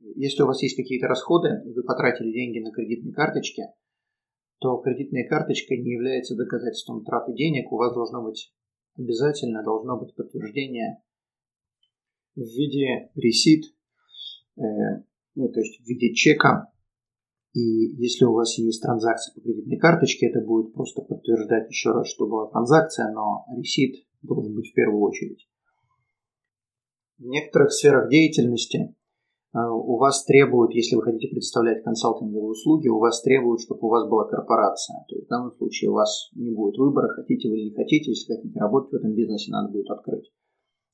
если 0.00 0.42
у 0.42 0.46
вас 0.46 0.62
есть 0.62 0.76
какие-то 0.76 1.08
расходы, 1.08 1.62
и 1.66 1.72
вы 1.72 1.82
потратили 1.82 2.32
деньги 2.32 2.58
на 2.58 2.72
кредитной 2.72 3.12
карточке, 3.12 3.64
то 4.58 4.78
кредитная 4.78 5.28
карточка 5.28 5.74
не 5.74 5.92
является 5.92 6.36
доказательством 6.36 7.04
траты 7.04 7.34
денег. 7.34 7.70
У 7.70 7.76
вас 7.76 7.92
должно 7.94 8.22
быть 8.22 8.52
обязательно 8.96 9.62
должно 9.62 9.98
быть 9.98 10.14
подтверждение 10.14 11.02
в 12.34 12.40
виде 12.40 13.10
ресит, 13.14 13.64
э, 14.56 14.62
ну, 15.34 15.48
то 15.48 15.60
есть 15.60 15.80
в 15.80 15.86
виде 15.86 16.14
чека. 16.14 16.70
И 17.52 17.60
если 17.60 18.24
у 18.24 18.32
вас 18.32 18.56
есть 18.58 18.82
транзакция 18.82 19.34
по 19.34 19.40
кредитной 19.40 19.78
карточке, 19.78 20.26
это 20.26 20.40
будет 20.40 20.72
просто 20.72 21.02
подтверждать 21.02 21.68
еще 21.68 21.90
раз, 21.90 22.08
что 22.08 22.28
была 22.28 22.48
транзакция, 22.48 23.12
но 23.12 23.44
ресит 23.56 24.06
должен 24.22 24.54
быть 24.54 24.70
в 24.70 24.74
первую 24.74 25.02
очередь. 25.02 25.48
В 27.18 27.24
некоторых 27.24 27.72
сферах 27.72 28.08
деятельности 28.08 28.94
а, 29.52 29.72
у 29.72 29.96
вас 29.96 30.24
требуют, 30.24 30.72
если 30.74 30.94
вы 30.94 31.02
хотите 31.02 31.28
представлять 31.28 31.82
консалтинговые 31.82 32.50
услуги, 32.50 32.88
у 32.88 33.00
вас 33.00 33.20
требуют, 33.22 33.60
чтобы 33.60 33.80
у 33.82 33.90
вас 33.90 34.08
была 34.08 34.28
корпорация. 34.28 35.04
То 35.08 35.16
есть 35.16 35.26
в 35.26 35.30
данном 35.30 35.52
случае 35.56 35.90
у 35.90 35.94
вас 35.94 36.30
не 36.34 36.52
будет 36.54 36.78
выбора, 36.78 37.08
хотите 37.08 37.48
вы 37.48 37.58
или 37.58 37.70
не 37.70 37.74
хотите. 37.74 38.12
Если 38.12 38.32
хотите 38.32 38.60
работать 38.60 38.92
в 38.92 38.94
этом 38.94 39.12
бизнесе, 39.14 39.50
надо 39.50 39.72
будет 39.72 39.90
открыть. 39.90 40.30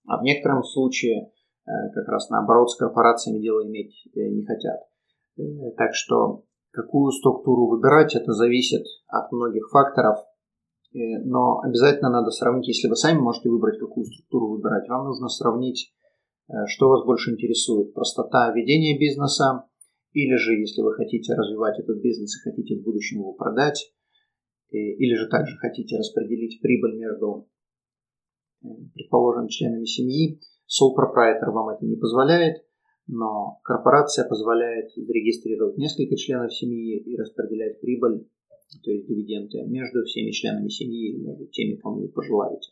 А 0.06 0.18
в 0.18 0.22
некотором 0.22 0.64
случае 0.64 1.32
э, 1.66 1.70
как 1.92 2.08
раз 2.08 2.30
наоборот 2.30 2.70
с 2.70 2.76
корпорациями 2.76 3.40
дело 3.40 3.66
иметь 3.66 3.92
э, 4.14 4.20
не 4.20 4.44
хотят. 4.44 4.80
Э, 5.36 5.42
так 5.76 5.94
что 5.94 6.45
какую 6.76 7.10
структуру 7.10 7.66
выбирать, 7.66 8.14
это 8.14 8.32
зависит 8.32 8.84
от 9.08 9.32
многих 9.32 9.68
факторов. 9.70 10.18
Но 10.92 11.60
обязательно 11.60 12.10
надо 12.10 12.30
сравнить, 12.30 12.68
если 12.68 12.88
вы 12.88 12.96
сами 12.96 13.18
можете 13.18 13.50
выбрать, 13.50 13.78
какую 13.78 14.06
структуру 14.06 14.48
выбирать, 14.48 14.88
вам 14.88 15.06
нужно 15.06 15.28
сравнить 15.28 15.92
Э, 16.48 16.66
что 16.66 16.88
вас 16.88 17.04
больше 17.04 17.32
интересует? 17.32 17.94
Простота 17.94 18.52
ведения 18.52 18.98
бизнеса 18.98 19.64
или 20.12 20.36
же, 20.36 20.54
если 20.54 20.82
вы 20.82 20.94
хотите 20.94 21.34
развивать 21.34 21.78
этот 21.78 22.00
бизнес 22.00 22.36
и 22.36 22.50
хотите 22.50 22.76
в 22.76 22.84
будущем 22.84 23.18
его 23.18 23.32
продать, 23.32 23.92
э, 24.72 24.76
или 24.76 25.14
же 25.14 25.28
также 25.28 25.56
хотите 25.56 25.96
распределить 25.96 26.60
прибыль 26.60 26.96
между, 26.96 27.48
э, 28.62 28.68
предположим, 28.94 29.48
членами 29.48 29.84
семьи, 29.84 30.40
sole 30.66 30.94
proprietor 30.96 31.50
вам 31.50 31.70
это 31.70 31.84
не 31.84 31.96
позволяет, 31.96 32.64
но 33.06 33.60
корпорация 33.62 34.28
позволяет 34.28 34.90
зарегистрировать 34.94 35.76
несколько 35.78 36.16
членов 36.16 36.54
семьи 36.54 36.98
и 36.98 37.16
распределять 37.16 37.80
прибыль, 37.80 38.26
то 38.82 38.90
есть 38.90 39.06
дивиденды, 39.06 39.62
между 39.66 40.04
всеми 40.04 40.30
членами 40.30 40.68
семьи 40.68 41.12
или 41.12 41.24
между 41.24 41.46
теми, 41.46 41.76
кому 41.76 42.00
вы 42.00 42.08
пожелаете. 42.08 42.70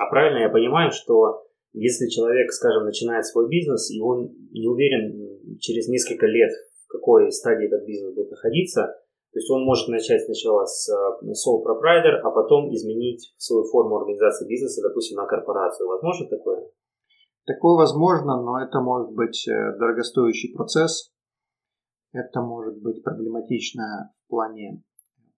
А 0.00 0.08
правильно 0.08 0.38
я 0.38 0.48
понимаю, 0.48 0.90
что 0.90 1.44
если 1.74 2.08
человек, 2.08 2.50
скажем, 2.52 2.84
начинает 2.84 3.26
свой 3.26 3.48
бизнес, 3.48 3.90
и 3.90 4.00
он 4.00 4.34
не 4.50 4.68
уверен 4.68 5.58
через 5.58 5.88
несколько 5.88 6.26
лет, 6.26 6.50
в 6.86 6.88
какой 6.88 7.30
стадии 7.32 7.66
этот 7.66 7.86
бизнес 7.86 8.14
будет 8.14 8.30
находиться, 8.30 8.94
То 9.32 9.38
есть 9.38 9.50
он 9.50 9.64
может 9.64 9.88
начать 9.88 10.22
сначала 10.24 10.66
с 10.66 10.90
sole 10.90 11.64
proprietor, 11.64 12.20
а 12.22 12.30
потом 12.30 12.72
изменить 12.74 13.32
свою 13.38 13.64
форму 13.64 13.96
организации 13.96 14.46
бизнеса, 14.46 14.82
допустим, 14.82 15.16
на 15.16 15.26
корпорацию. 15.26 15.88
Возможно 15.88 16.28
такое? 16.28 16.68
Такое 17.44 17.76
возможно, 17.76 18.40
но 18.40 18.60
это 18.60 18.80
может 18.80 19.12
быть 19.12 19.46
э, 19.48 19.76
дорогостоящий 19.78 20.54
процесс. 20.54 21.12
Это 22.12 22.40
может 22.40 22.80
быть 22.80 23.02
проблематично 23.02 24.12
в 24.24 24.30
плане 24.30 24.82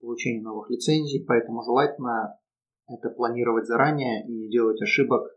получения 0.00 0.42
новых 0.42 0.68
лицензий, 0.70 1.24
поэтому 1.26 1.62
желательно 1.62 2.38
это 2.88 3.08
планировать 3.08 3.66
заранее 3.66 4.26
и 4.26 4.32
не 4.32 4.50
делать 4.50 4.80
ошибок, 4.82 5.30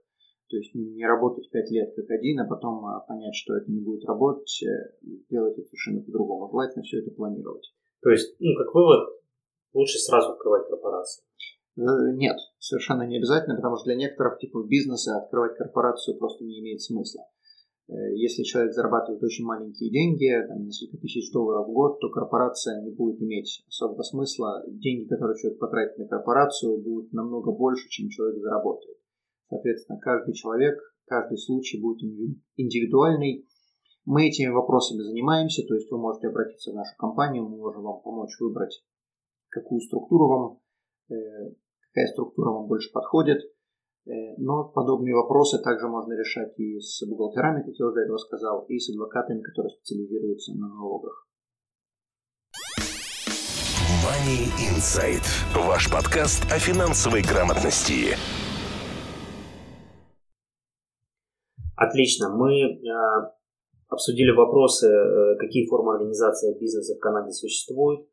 то 0.50 0.58
есть 0.58 0.74
не 0.76 1.06
работать 1.06 1.50
5 1.50 1.72
лет 1.72 1.94
как 1.96 2.10
один, 2.10 2.42
а 2.42 2.48
потом 2.48 2.86
а, 2.86 3.00
понять, 3.02 3.36
что 3.36 3.56
это 3.56 3.72
не 3.72 3.80
будет 3.80 4.04
работать, 4.06 4.62
э, 4.64 4.98
сделать 5.26 5.58
это 5.58 5.68
совершенно 5.68 6.02
по-другому. 6.02 6.50
Желательно 6.50 6.84
все 6.84 7.00
это 7.00 7.12
планировать. 7.12 7.74
То 8.02 8.10
есть, 8.10 8.36
ну, 8.40 8.56
как 8.58 8.74
вывод, 8.74 9.10
лучше 9.74 10.00
сразу 10.00 10.32
открывать 10.32 10.68
корпорацию. 10.68 11.24
Э, 11.78 12.12
нет, 12.14 12.38
совершенно 12.58 13.04
не 13.04 13.18
обязательно, 13.18 13.56
потому 13.56 13.78
что 13.78 13.86
для 13.86 13.96
некоторых 13.96 14.40
типов 14.40 14.68
бизнеса 14.68 15.18
открывать 15.18 15.58
корпорацию 15.58 16.18
просто 16.18 16.44
не 16.44 16.60
имеет 16.60 16.82
смысла. 16.82 17.24
Э, 17.88 17.94
если 18.16 18.42
человек 18.44 18.74
зарабатывает 18.74 19.22
очень 19.22 19.46
маленькие 19.46 19.92
деньги, 19.92 20.28
там, 20.48 20.66
несколько 20.66 20.98
тысяч 20.98 21.32
долларов 21.32 21.68
в 21.68 21.72
год, 21.72 22.00
то 22.00 22.10
корпорация 22.10 22.82
не 22.82 22.92
будет 22.92 23.22
иметь 23.22 23.64
особого 23.68 24.02
смысла. 24.02 24.64
Деньги, 24.68 25.08
которые 25.08 25.38
человек 25.38 25.60
потратит 25.60 25.98
на 26.00 26.08
корпорацию, 26.08 26.82
будут 26.82 27.14
намного 27.14 27.52
больше, 27.52 27.88
чем 27.90 28.10
человек 28.10 28.42
заработает. 28.42 28.98
Соответственно, 29.50 30.00
каждый 30.00 30.34
человек, 30.34 30.80
каждый 31.06 31.38
случай 31.38 31.80
будет 31.80 32.02
индивидуальный. 32.56 33.48
Мы 34.04 34.28
этими 34.28 34.50
вопросами 34.50 35.02
занимаемся, 35.02 35.64
то 35.68 35.76
есть 35.76 35.92
вы 35.92 36.00
можете 36.00 36.28
обратиться 36.28 36.72
в 36.72 36.76
нашу 36.76 36.96
компанию, 36.98 37.44
мы 37.44 37.58
можем 37.58 37.84
вам 37.84 38.02
помочь 38.02 38.32
выбрать, 38.40 38.84
какую 39.50 39.82
структуру 39.82 40.28
вам 40.28 40.60
э, 41.10 41.54
какая 41.98 42.14
структура 42.14 42.52
вам 42.52 42.68
больше 42.68 42.92
подходит. 42.92 43.40
Э, 44.06 44.36
но 44.38 44.66
подобные 44.66 45.16
вопросы 45.16 45.58
также 45.64 45.88
можно 45.88 46.14
решать 46.14 46.54
и 46.60 46.80
с 46.80 47.04
бухгалтерами, 47.08 47.64
как 47.64 47.74
я 47.74 47.86
уже 47.88 47.96
до 47.96 48.02
этого 48.02 48.18
сказал, 48.18 48.66
и 48.70 48.78
с 48.78 48.90
адвокатами, 48.90 49.42
которые 49.42 49.72
специализируются 49.72 50.54
на 50.54 50.68
налогах. 50.70 51.28
Money 54.06 54.46
Insight. 54.70 55.26
Ваш 55.68 55.92
подкаст 55.92 56.44
о 56.52 56.60
финансовой 56.60 57.24
грамотности. 57.24 58.16
Отлично. 61.76 62.30
Мы 62.30 62.62
э, 62.62 63.32
обсудили 63.88 64.32
вопросы, 64.38 64.88
э, 64.88 65.36
какие 65.40 65.68
формы 65.68 65.96
организации 65.96 66.60
бизнеса 66.60 66.96
в 66.96 67.00
Канаде 67.00 67.32
существуют, 67.32 68.08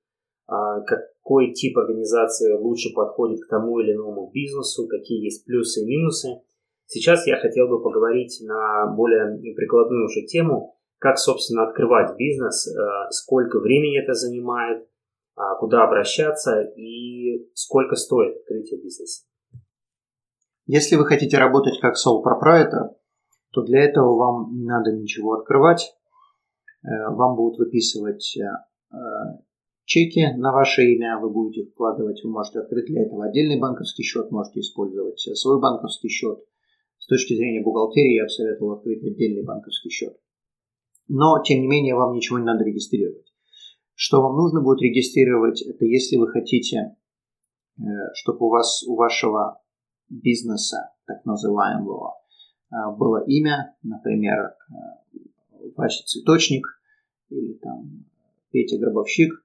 а, 0.47 0.81
какой 1.25 1.55
тип 1.55 1.79
организации 1.79 2.53
лучше 2.53 2.93
подходит 2.95 3.41
к 3.41 3.49
тому 3.49 3.81
или 3.81 3.95
иному 3.95 4.31
бизнесу, 4.31 4.87
какие 4.87 5.25
есть 5.25 5.47
плюсы 5.47 5.81
и 5.81 5.87
минусы. 5.87 6.43
Сейчас 6.85 7.27
я 7.27 7.39
хотел 7.39 7.67
бы 7.67 7.83
поговорить 7.83 8.43
на 8.43 8.95
более 8.95 9.55
прикладную 9.55 10.05
уже 10.05 10.27
тему, 10.27 10.77
как, 10.99 11.19
собственно, 11.19 11.67
открывать 11.67 12.15
бизнес, 12.19 12.69
э, 12.69 12.81
сколько 13.11 13.59
времени 13.59 14.03
это 14.03 14.13
занимает, 14.13 14.87
а, 15.35 15.57
куда 15.57 15.85
обращаться 15.85 16.61
и 16.61 17.49
сколько 17.55 17.97
стоит 17.97 18.37
открытие 18.37 18.83
бизнеса. 18.83 19.25
Если 20.67 20.97
вы 20.97 21.07
хотите 21.07 21.39
работать 21.39 21.81
как 21.81 21.95
sole 21.95 22.23
proprietor, 22.23 22.97
то 23.51 23.63
для 23.63 23.83
этого 23.83 24.15
вам 24.15 24.55
не 24.59 24.67
надо 24.67 24.93
ничего 24.93 25.33
открывать. 25.33 25.97
Э, 26.83 27.09
вам 27.15 27.35
будут 27.35 27.59
выписывать 27.59 28.37
э, 28.37 28.97
чеки 29.85 30.27
на 30.37 30.53
ваше 30.53 30.83
имя, 30.95 31.19
вы 31.21 31.31
будете 31.31 31.71
вкладывать, 31.71 32.23
вы 32.25 32.31
можете 32.31 32.61
открыть 32.61 32.87
для 32.87 33.03
этого 33.03 33.27
отдельный 33.27 33.59
банковский 33.59 34.03
счет, 34.03 34.31
можете 34.31 34.61
использовать 34.61 35.19
свой 35.19 35.61
банковский 35.61 36.09
счет. 36.09 36.39
С 36.99 37.07
точки 37.07 37.35
зрения 37.35 37.63
бухгалтерии 37.63 38.17
я 38.17 38.25
бы 38.25 38.29
советовал 38.31 38.73
открыть 38.73 39.05
отдельный 39.05 39.45
банковский 39.45 39.91
счет. 39.91 40.17
Но, 41.09 41.43
тем 41.43 41.61
не 41.61 41.67
менее, 41.67 41.95
вам 41.95 42.15
ничего 42.15 42.39
не 42.39 42.47
надо 42.47 42.65
регистрировать. 42.65 43.27
Что 43.95 44.23
вам 44.23 44.37
нужно 44.37 44.63
будет 44.63 44.81
регистрировать, 44.81 45.63
это 45.63 45.85
если 45.85 46.17
вы 46.17 46.29
хотите, 46.29 46.97
э, 47.79 47.83
чтобы 48.15 48.47
у 48.47 48.49
вас, 48.49 48.83
у 48.89 48.97
вашего 48.97 49.61
бизнеса, 50.09 50.93
так 51.07 51.25
называемого, 51.27 52.15
э, 52.71 52.75
было 52.97 53.23
имя, 53.27 53.77
например, 53.83 54.39
э, 54.41 55.19
Вася 55.77 56.05
Цветочник 56.07 56.67
или 57.29 57.55
там 57.55 58.07
Петя 58.51 58.79
Гробовщик, 58.79 59.44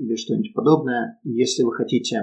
или 0.00 0.16
что-нибудь 0.16 0.54
подобное. 0.54 1.20
Если 1.24 1.62
вы 1.62 1.74
хотите 1.74 2.16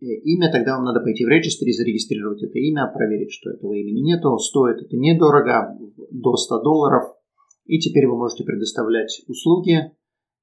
э, 0.00 0.04
имя, 0.04 0.50
тогда 0.52 0.76
вам 0.76 0.84
надо 0.84 1.00
пойти 1.00 1.24
в 1.24 1.28
регистре, 1.28 1.72
зарегистрировать 1.72 2.42
это 2.42 2.58
имя, 2.58 2.86
проверить, 2.86 3.32
что 3.32 3.50
этого 3.50 3.74
имени 3.74 4.00
нету. 4.00 4.38
Стоит 4.38 4.80
это 4.80 4.96
недорого, 4.96 5.76
до 6.10 6.36
100 6.36 6.62
долларов. 6.62 7.02
И 7.66 7.78
теперь 7.78 8.06
вы 8.06 8.16
можете 8.16 8.44
предоставлять 8.44 9.22
услуги, 9.26 9.92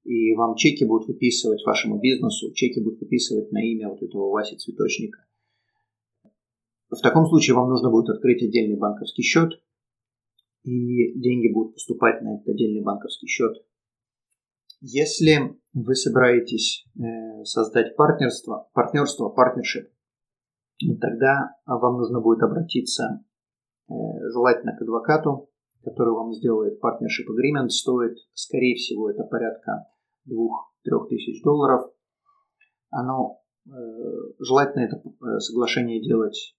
и 0.03 0.33
вам 0.35 0.55
чеки 0.55 0.85
будут 0.85 1.07
выписывать 1.07 1.63
вашему 1.65 1.99
бизнесу, 1.99 2.53
чеки 2.53 2.81
будут 2.81 3.01
выписывать 3.01 3.51
на 3.51 3.63
имя 3.63 3.89
вот 3.89 4.01
этого 4.01 4.29
Васи 4.29 4.55
Цветочника. 4.55 5.19
В 6.89 7.01
таком 7.01 7.25
случае 7.25 7.55
вам 7.55 7.69
нужно 7.69 7.89
будет 7.89 8.09
открыть 8.09 8.41
отдельный 8.43 8.77
банковский 8.77 9.23
счет, 9.23 9.61
и 10.63 11.19
деньги 11.19 11.51
будут 11.51 11.73
поступать 11.73 12.21
на 12.21 12.35
этот 12.35 12.47
отдельный 12.47 12.81
банковский 12.81 13.27
счет 13.27 13.57
если 14.79 15.57
вы 15.73 15.95
собираетесь 15.95 16.85
э, 16.97 17.43
создать 17.43 17.95
партнерство, 17.95 18.69
партнерство, 18.73 19.29
партнершип, 19.29 19.89
тогда 21.01 21.55
вам 21.65 21.97
нужно 21.97 22.21
будет 22.21 22.43
обратиться 22.43 23.23
э, 23.89 23.93
желательно 24.31 24.75
к 24.75 24.81
адвокату, 24.81 25.49
который 25.83 26.13
вам 26.13 26.33
сделает 26.33 26.79
партнершип 26.79 27.27
agreement. 27.29 27.69
Стоит, 27.69 28.17
скорее 28.33 28.75
всего, 28.75 29.09
это 29.09 29.23
порядка 29.23 29.87
2-3 30.27 31.07
тысяч 31.09 31.41
долларов. 31.43 31.89
Оно 32.89 33.41
э, 33.65 33.71
желательно 34.39 34.83
это 34.83 35.01
соглашение 35.39 36.01
делать 36.01 36.55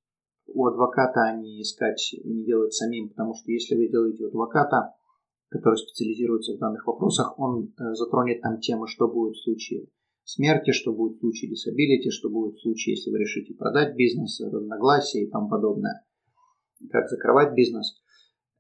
у 0.46 0.66
адвоката, 0.66 1.22
а 1.22 1.37
не 1.37 1.62
искать 1.62 2.12
и 2.14 2.28
не 2.28 2.44
делать 2.44 2.72
самим, 2.72 3.11
потому 3.11 3.35
что 3.35 3.50
если 3.50 3.76
вы 3.76 3.88
делаете 3.88 4.24
у 4.24 4.28
адвоката, 4.28 4.94
который 5.48 5.76
специализируется 5.76 6.54
в 6.54 6.58
данных 6.58 6.87
вопросах, 6.87 7.38
он 7.38 7.72
э, 7.78 7.94
затронет 7.94 8.42
там 8.42 8.61
темы, 8.61 8.87
что 8.87 9.08
будет 9.08 9.37
в 9.37 9.42
случае 9.42 9.88
смерти, 10.24 10.72
что 10.72 10.92
будет 10.92 11.16
в 11.16 11.20
случае 11.20 11.50
disability, 11.50 12.11
что 12.11 12.28
будет 12.28 12.56
в 12.56 12.61
случае, 12.61 12.96
если 12.96 13.11
вы 13.11 13.18
решите 13.18 13.54
продать 13.54 13.96
бизнес, 13.96 14.40
разногласия 14.40 15.24
и 15.24 15.30
тому 15.30 15.48
подобное, 15.48 16.04
как 16.90 17.08
закрывать 17.08 17.54
бизнес. 17.54 18.02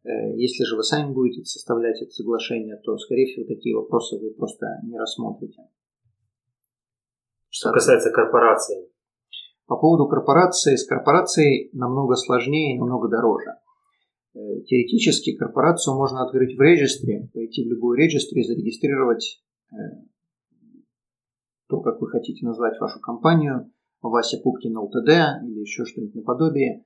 Э, 0.04 0.34
если 0.36 0.64
же 0.64 0.76
вы 0.76 0.82
сами 0.82 1.12
будете 1.12 1.44
составлять 1.44 2.00
это 2.00 2.10
соглашение, 2.10 2.80
то, 2.84 2.96
скорее 2.96 3.26
всего, 3.26 3.46
такие 3.46 3.76
вопросы 3.76 4.18
вы 4.18 4.30
просто 4.32 4.66
не 4.84 4.98
рассмотрите. 4.98 5.62
Что 7.50 7.72
касается 7.72 8.10
корпорации. 8.10 8.88
По 9.66 9.76
поводу 9.76 10.08
корпорации, 10.08 10.76
с 10.76 10.86
корпорацией 10.86 11.68
намного 11.74 12.14
сложнее 12.16 12.76
и 12.76 12.78
намного 12.78 13.08
дороже. 13.08 13.56
Э, 14.38 14.60
теоретически 14.66 15.36
корпорацию 15.36 15.96
можно 15.96 16.22
открыть 16.24 16.56
в 16.56 16.60
регистре, 16.60 17.28
пойти 17.34 17.64
в 17.64 17.68
любой 17.68 17.98
регистр 17.98 18.38
и 18.38 18.44
зарегистрировать 18.44 19.42
э, 19.72 19.76
то, 21.66 21.80
как 21.80 22.00
вы 22.00 22.08
хотите 22.08 22.46
назвать 22.46 22.78
вашу 22.78 23.00
компанию, 23.00 23.72
Вася 24.00 24.38
Пупкин 24.38 24.76
ЛТД 24.76 25.42
или 25.44 25.60
еще 25.60 25.84
что-нибудь 25.84 26.14
наподобие. 26.14 26.84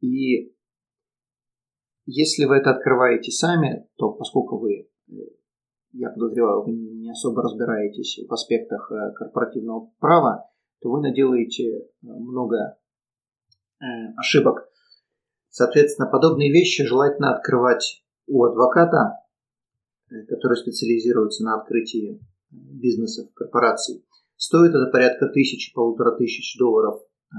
И 0.00 0.52
если 2.04 2.44
вы 2.44 2.56
это 2.56 2.72
открываете 2.72 3.30
сами, 3.30 3.88
то 3.96 4.12
поскольку 4.12 4.58
вы, 4.58 4.90
э, 5.08 5.12
я 5.92 6.10
подозреваю, 6.10 6.64
вы 6.64 6.72
не 6.72 7.10
особо 7.10 7.42
разбираетесь 7.42 8.20
в 8.28 8.32
аспектах 8.32 8.92
корпоративного 9.16 9.90
права, 9.98 10.50
то 10.82 10.90
вы 10.90 11.00
наделаете 11.00 11.88
много 12.02 12.76
ошибок 14.16 14.69
Соответственно, 15.50 16.08
подобные 16.08 16.52
вещи 16.52 16.84
желательно 16.84 17.34
открывать 17.34 18.04
у 18.26 18.44
адвоката, 18.44 19.16
э, 20.10 20.24
который 20.26 20.56
специализируется 20.56 21.44
на 21.44 21.60
открытии 21.60 22.20
бизнесов, 22.50 23.32
корпораций. 23.34 24.04
Стоит 24.36 24.70
это 24.74 24.90
порядка 24.90 25.26
тысячи, 25.26 25.74
полутора 25.74 26.16
тысяч 26.16 26.56
долларов 26.58 27.00
э, 27.02 27.36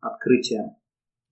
открытия 0.00 0.76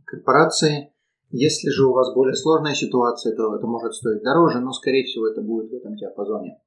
корпорации. 0.05 0.93
Если 1.31 1.71
же 1.71 1.87
у 1.87 1.93
вас 1.93 2.13
более 2.15 2.35
сложная 2.35 2.75
ситуация, 2.75 3.35
то 3.35 3.57
это 3.57 3.67
может 3.67 3.95
стоить 3.95 4.23
дороже, 4.23 4.61
но, 4.61 4.73
скорее 4.73 5.05
всего, 5.05 5.27
это 5.29 5.41
будет 5.41 5.71
в 5.71 5.75
этом 5.75 5.97
диапазоне. 5.97 6.61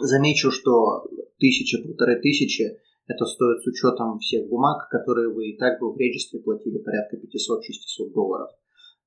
Замечу, 0.00 0.50
что 0.50 1.04
тысяча, 1.38 1.78
полторы 1.82 2.20
тысячи 2.20 2.78
это 3.12 3.24
стоит 3.26 3.62
с 3.62 3.66
учетом 3.66 4.18
всех 4.18 4.48
бумаг, 4.48 4.88
которые 4.88 5.32
вы 5.32 5.50
и 5.50 5.58
так 5.58 5.80
бы 5.80 5.92
в 5.92 5.96
регистре 5.98 6.40
платили 6.40 6.78
порядка 6.78 7.16
500-600 7.16 8.12
долларов. 8.12 8.50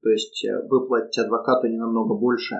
То 0.01 0.09
есть 0.09 0.45
э, 0.45 0.67
вы 0.67 0.87
платите 0.87 1.21
адвокату 1.21 1.67
не 1.67 1.77
намного 1.77 2.15
больше, 2.15 2.55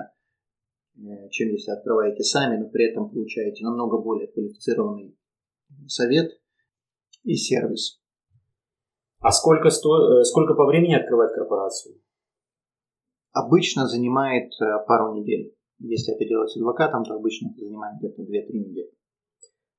э, 0.96 1.28
чем 1.30 1.50
если 1.50 1.70
открываете 1.70 2.22
сами, 2.24 2.56
но 2.56 2.68
при 2.68 2.90
этом 2.90 3.08
получаете 3.08 3.64
намного 3.64 3.98
более 3.98 4.26
квалифицированный 4.28 5.16
совет 5.86 6.32
и 7.22 7.34
сервис. 7.34 8.00
А 9.20 9.30
сколько, 9.30 9.70
сто... 9.70 10.20
Э, 10.20 10.24
сколько 10.24 10.54
по 10.54 10.66
времени 10.66 10.94
открывать 10.94 11.34
корпорацию? 11.34 12.00
Обычно 13.32 13.86
занимает 13.86 14.50
пару 14.88 15.14
недель. 15.14 15.54
Если 15.78 16.14
это 16.14 16.24
делать 16.24 16.50
с 16.50 16.56
адвокатом, 16.56 17.04
то 17.04 17.14
обычно 17.14 17.50
это 17.50 17.60
занимает 17.60 17.98
где-то 17.98 18.22
2-3 18.22 18.26
недели. 18.52 18.90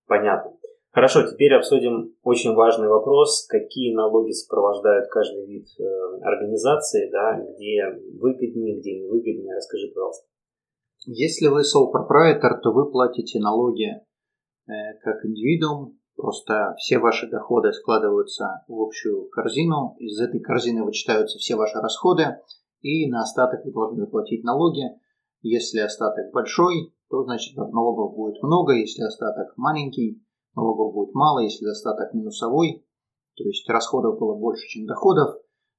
Понятно. 0.05 0.56
Хорошо, 0.97 1.21
теперь 1.31 1.53
обсудим 1.53 2.15
очень 2.23 2.55
важный 2.55 2.87
вопрос, 2.87 3.45
какие 3.47 3.93
налоги 3.93 4.31
сопровождают 4.31 5.07
каждый 5.11 5.45
вид 5.45 5.67
э, 5.79 5.83
организации, 6.23 7.11
да, 7.11 7.39
где 7.39 7.83
выгоднее, 8.19 8.79
где 8.79 8.99
не 8.99 9.07
выгоднее. 9.07 9.53
Расскажи, 9.55 9.91
пожалуйста. 9.93 10.25
Если 11.05 11.49
вы 11.49 11.61
sole 11.61 11.91
proprietor, 11.93 12.59
то 12.63 12.71
вы 12.71 12.89
платите 12.89 13.37
налоги 13.39 13.91
э, 13.91 14.73
как 15.03 15.23
индивидуум, 15.23 15.99
просто 16.15 16.73
все 16.79 16.97
ваши 16.97 17.29
доходы 17.29 17.73
складываются 17.73 18.63
в 18.67 18.81
общую 18.81 19.29
корзину, 19.29 19.95
из 19.99 20.19
этой 20.19 20.39
корзины 20.39 20.83
вычитаются 20.83 21.37
все 21.37 21.57
ваши 21.57 21.77
расходы, 21.77 22.39
и 22.81 23.07
на 23.07 23.21
остаток 23.21 23.63
вы 23.65 23.71
должны 23.71 23.99
заплатить 23.99 24.43
налоги. 24.43 24.85
Если 25.43 25.77
остаток 25.77 26.31
большой, 26.33 26.91
то 27.11 27.23
значит 27.23 27.55
налогов 27.55 28.15
будет 28.15 28.41
много, 28.41 28.73
если 28.73 29.03
остаток 29.03 29.53
маленький, 29.57 30.23
налогов 30.57 30.93
будет 30.93 31.13
мало, 31.13 31.39
если 31.39 31.65
достаток 31.65 32.13
минусовой, 32.13 32.85
то 33.35 33.43
есть 33.45 33.69
расходов 33.69 34.19
было 34.19 34.35
больше, 34.35 34.67
чем 34.67 34.87
доходов, 34.87 35.35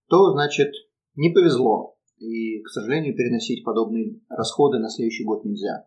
то 0.08 0.30
значит 0.32 0.72
не 1.16 1.30
повезло. 1.30 1.96
И, 2.18 2.62
к 2.62 2.68
сожалению, 2.68 3.16
переносить 3.16 3.64
подобные 3.64 4.20
расходы 4.28 4.78
на 4.78 4.88
следующий 4.88 5.24
год 5.24 5.44
нельзя. 5.44 5.86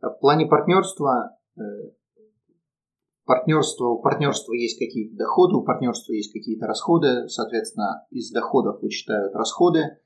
В 0.00 0.18
плане 0.20 0.46
партнерства, 0.46 1.38
э, 1.56 1.60
партнерство, 3.24 3.88
у 3.88 4.00
партнерства 4.00 4.52
есть 4.54 4.78
какие-то 4.78 5.16
доходы, 5.16 5.56
у 5.56 5.64
партнерства 5.64 6.12
есть 6.12 6.32
какие-то 6.32 6.66
расходы, 6.66 7.28
соответственно, 7.28 8.06
из 8.10 8.30
доходов 8.30 8.80
вычитают 8.82 9.34
расходы, 9.34 9.98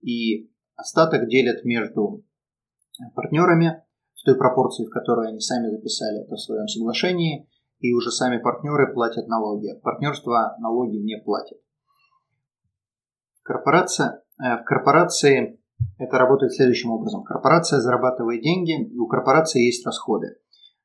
и 0.00 0.50
остаток 0.76 1.28
делят 1.28 1.64
между 1.64 2.24
партнерами 3.14 3.82
в 4.18 4.24
той 4.24 4.36
пропорции, 4.36 4.86
в 4.86 4.90
которой 4.90 5.28
они 5.28 5.40
сами 5.40 5.70
записали 5.70 6.24
это 6.24 6.34
в 6.34 6.40
своем 6.40 6.66
соглашении, 6.66 7.48
и 7.80 7.92
уже 7.92 8.10
сами 8.10 8.38
партнеры 8.38 8.92
платят 8.92 9.28
налоги. 9.28 9.78
Партнерство 9.82 10.56
налоги 10.58 10.96
не 10.96 11.16
платит. 11.22 11.58
Корпорация, 13.42 14.22
э, 14.42 14.58
в 14.58 14.64
корпорации 14.64 15.60
это 15.98 16.18
работает 16.18 16.52
следующим 16.52 16.90
образом. 16.90 17.22
Корпорация 17.22 17.80
зарабатывает 17.80 18.42
деньги, 18.42 18.88
и 18.88 18.98
у 18.98 19.06
корпорации 19.06 19.64
есть 19.64 19.86
расходы. 19.86 20.36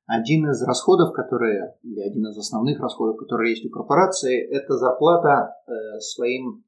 Один 0.06 0.50
из 0.50 0.62
расходов, 0.64 1.14
которые, 1.14 1.76
или 1.82 2.02
один 2.02 2.28
из 2.28 2.38
основных 2.38 2.80
расходов, 2.80 3.18
которые 3.18 3.52
есть 3.52 3.66
у 3.66 3.70
корпорации, 3.70 4.40
это 4.56 4.78
зарплата 4.78 5.56
э, 5.66 6.00
своим 6.00 6.64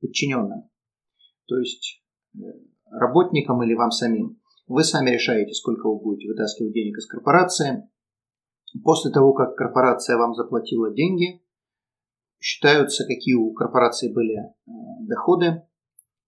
подчиненным. 0.00 0.70
То 1.46 1.58
есть 1.58 2.02
э, 2.34 2.38
работникам 2.90 3.62
или 3.62 3.74
вам 3.74 3.90
самим. 3.90 4.40
Вы 4.66 4.82
сами 4.82 5.10
решаете, 5.10 5.52
сколько 5.52 5.88
вы 5.88 6.00
будете 6.00 6.28
вытаскивать 6.28 6.72
денег 6.72 6.98
из 6.98 7.06
корпорации. 7.06 7.88
После 8.82 9.12
того, 9.12 9.32
как 9.32 9.56
корпорация 9.56 10.16
вам 10.16 10.34
заплатила 10.34 10.92
деньги, 10.92 11.40
считаются, 12.40 13.04
какие 13.06 13.34
у 13.34 13.52
корпорации 13.52 14.12
были 14.12 14.36
э, 14.36 14.70
доходы, 15.02 15.62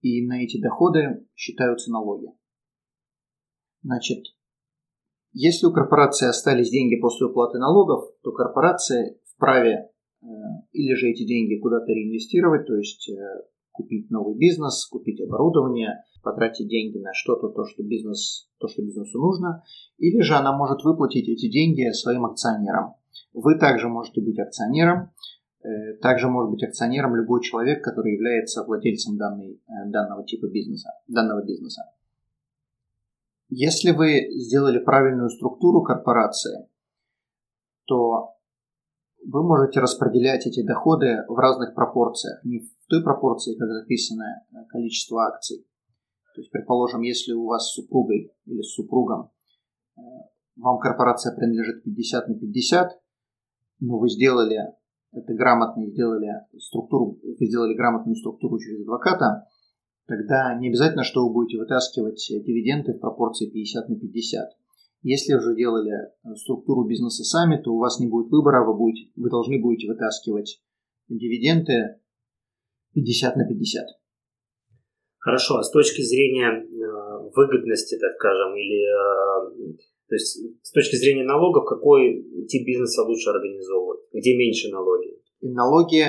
и 0.01 0.25
на 0.27 0.45
эти 0.45 0.61
доходы 0.61 1.27
считаются 1.35 1.91
налоги. 1.91 2.29
Значит, 3.83 4.25
если 5.33 5.67
у 5.67 5.73
корпорации 5.73 6.29
остались 6.29 6.71
деньги 6.71 6.97
после 6.97 7.27
уплаты 7.27 7.59
налогов, 7.59 8.05
то 8.23 8.33
корпорация 8.33 9.19
вправе 9.35 9.91
э, 10.23 10.27
или 10.73 10.95
же 10.95 11.09
эти 11.09 11.27
деньги 11.27 11.61
куда-то 11.61 11.87
реинвестировать, 11.93 12.67
то 12.67 12.77
есть 12.77 13.11
э, 13.11 13.43
купить 13.73 14.11
новый 14.11 14.39
бизнес, 14.39 14.87
купить 14.87 15.21
оборудование, 15.21 16.05
потратить 16.23 16.69
деньги 16.69 16.99
на 16.99 17.13
что-то, 17.15 17.49
то, 17.49 17.65
что, 17.65 17.83
бизнес, 17.83 18.49
то, 18.59 18.69
что 18.69 18.83
бизнесу 18.83 19.19
нужно, 19.19 19.63
или 19.99 20.21
же 20.21 20.35
она 20.35 20.57
может 20.57 20.85
выплатить 20.85 21.29
эти 21.29 21.51
деньги 21.51 21.91
своим 21.93 22.27
акционерам. 22.27 22.95
Вы 23.33 23.59
также 23.59 23.89
можете 23.89 24.21
быть 24.21 24.39
акционером, 24.39 25.11
э, 25.63 25.95
также 26.01 26.29
может 26.29 26.51
быть 26.51 26.63
акционером 26.63 27.17
любой 27.17 27.43
человек, 27.43 27.83
который 27.85 28.15
является 28.15 28.65
владельцем 28.65 29.17
данной, 29.17 29.61
э, 29.67 29.91
данного 29.91 30.25
типа 30.25 30.47
бизнеса, 30.47 30.91
данного 31.07 31.45
бизнеса. 31.45 31.83
Если 33.51 33.93
вы 33.93 34.29
сделали 34.33 34.79
правильную 34.79 35.31
структуру 35.31 35.83
корпорации, 35.83 36.69
то 37.87 38.35
вы 39.27 39.43
можете 39.43 39.81
распределять 39.81 40.47
эти 40.47 40.63
доходы 40.63 41.25
в 41.29 41.37
разных 41.37 41.75
пропорциях, 41.75 42.45
не 42.45 42.61
в 42.61 42.69
той 42.89 43.03
пропорции, 43.03 43.57
как 43.57 43.69
записано 43.69 44.25
э, 44.53 44.65
количество 44.69 45.27
акций. 45.27 45.67
То 46.39 46.41
есть, 46.41 46.53
предположим, 46.53 47.01
если 47.01 47.33
у 47.33 47.47
вас 47.47 47.69
с 47.69 47.75
супругой 47.75 48.33
или 48.47 48.63
с 48.63 48.73
супругом 48.75 49.33
э, 49.97 50.01
вам 50.55 50.79
корпорация 50.79 51.35
принадлежит 51.35 51.83
50 51.83 52.29
на 52.29 52.39
50, 52.39 52.93
но 53.81 53.99
вы 53.99 54.09
сделали 54.09 54.73
это 55.11 55.35
грамотно, 55.35 55.89
сделали 55.89 56.31
структуру, 56.61 57.19
вы 57.25 57.45
сделали 57.45 57.75
грамотную 57.75 58.15
структуру 58.15 58.57
через 58.61 58.83
адвоката, 58.83 59.49
тогда 60.07 60.57
не 60.61 60.69
обязательно, 60.69 61.03
что 61.03 61.27
вы 61.27 61.33
будете 61.33 61.59
вытаскивать 61.59 62.25
дивиденды 62.29 62.93
в 62.93 63.01
пропорции 63.01 63.51
50 63.51 63.89
на 63.89 63.99
50. 63.99 64.49
Если 65.03 65.35
уже 65.35 65.57
делали 65.57 65.91
э, 65.91 66.37
структуру 66.37 66.87
бизнеса 66.87 67.25
сами, 67.25 67.61
то 67.61 67.75
у 67.75 67.79
вас 67.79 67.99
не 67.99 68.07
будет 68.07 68.31
выбора, 68.31 68.65
вы, 68.65 68.77
будете, 68.77 69.11
вы 69.17 69.29
должны 69.29 69.61
будете 69.61 69.89
вытаскивать 69.89 70.63
дивиденды 71.09 71.99
50 72.95 73.35
на 73.35 73.45
50. 73.45 73.87
Хорошо, 75.19 75.57
а 75.57 75.63
с 75.63 75.71
точки 75.71 76.03
зрения 76.03 76.63
э, 76.63 77.31
выгодности, 77.35 77.99
так 77.99 78.15
скажем, 78.19 78.55
или 78.57 78.83
э, 78.87 79.77
то 80.09 80.15
есть 80.15 80.39
с 80.63 80.73
точки 80.73 80.97
зрения 80.97 81.25
налогов, 81.25 81.65
какой 81.67 82.25
тип 82.49 82.67
бизнеса 82.67 83.03
лучше 83.03 83.31
организовывать? 83.31 84.01
Где 84.13 84.37
меньше 84.37 84.71
налоги? 84.71 85.21
И 85.41 85.51
налоги, 85.51 86.07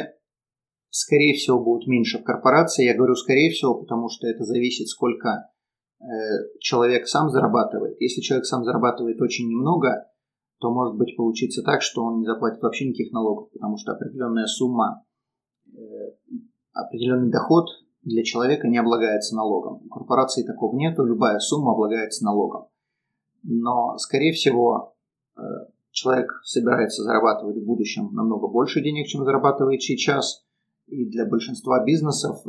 скорее 0.90 1.34
всего, 1.36 1.60
будут 1.60 1.88
меньше 1.88 2.20
в 2.20 2.24
корпорации. 2.24 2.86
Я 2.86 2.96
говорю 2.96 3.16
скорее 3.16 3.52
всего, 3.52 3.76
потому 3.76 4.08
что 4.10 4.28
это 4.28 4.44
зависит, 4.44 4.88
сколько 4.88 5.50
Э, 6.02 6.60
человек 6.60 7.08
сам 7.08 7.30
зарабатывает. 7.30 8.00
Если 8.00 8.22
человек 8.22 8.46
сам 8.46 8.64
зарабатывает 8.64 9.22
очень 9.22 9.50
немного, 9.50 10.06
то 10.60 10.72
может 10.72 10.98
быть 10.98 11.16
получиться 11.18 11.62
так, 11.62 11.82
что 11.82 12.04
он 12.04 12.20
не 12.20 12.26
заплатит 12.26 12.62
вообще 12.62 12.88
никаких 12.88 13.12
налогов, 13.12 13.52
потому 13.52 13.78
что 13.78 13.94
определенная 13.94 14.46
сумма, 14.46 15.06
определенный 16.74 17.32
доход 17.32 17.68
для 18.04 18.24
человека 18.24 18.68
не 18.68 18.78
облагается 18.78 19.36
налогом. 19.36 19.82
У 19.86 19.90
корпорации 19.90 20.44
такого 20.44 20.76
нету, 20.76 21.04
любая 21.04 21.40
сумма 21.40 21.74
облагается 21.74 22.24
налогом. 22.24 22.68
Но, 23.44 23.98
скорее 23.98 24.34
всего, 24.34 24.96
э, 25.38 25.42
человек 25.92 26.42
собирается 26.44 27.04
зарабатывать 27.04 27.58
в 27.58 27.66
будущем 27.66 28.14
намного 28.14 28.48
больше 28.48 28.82
денег, 28.82 29.08
чем 29.08 29.24
зарабатывает 29.24 29.82
сейчас. 29.82 30.46
И 30.88 31.06
для 31.06 31.26
большинства 31.26 31.84
бизнесов 31.84 32.42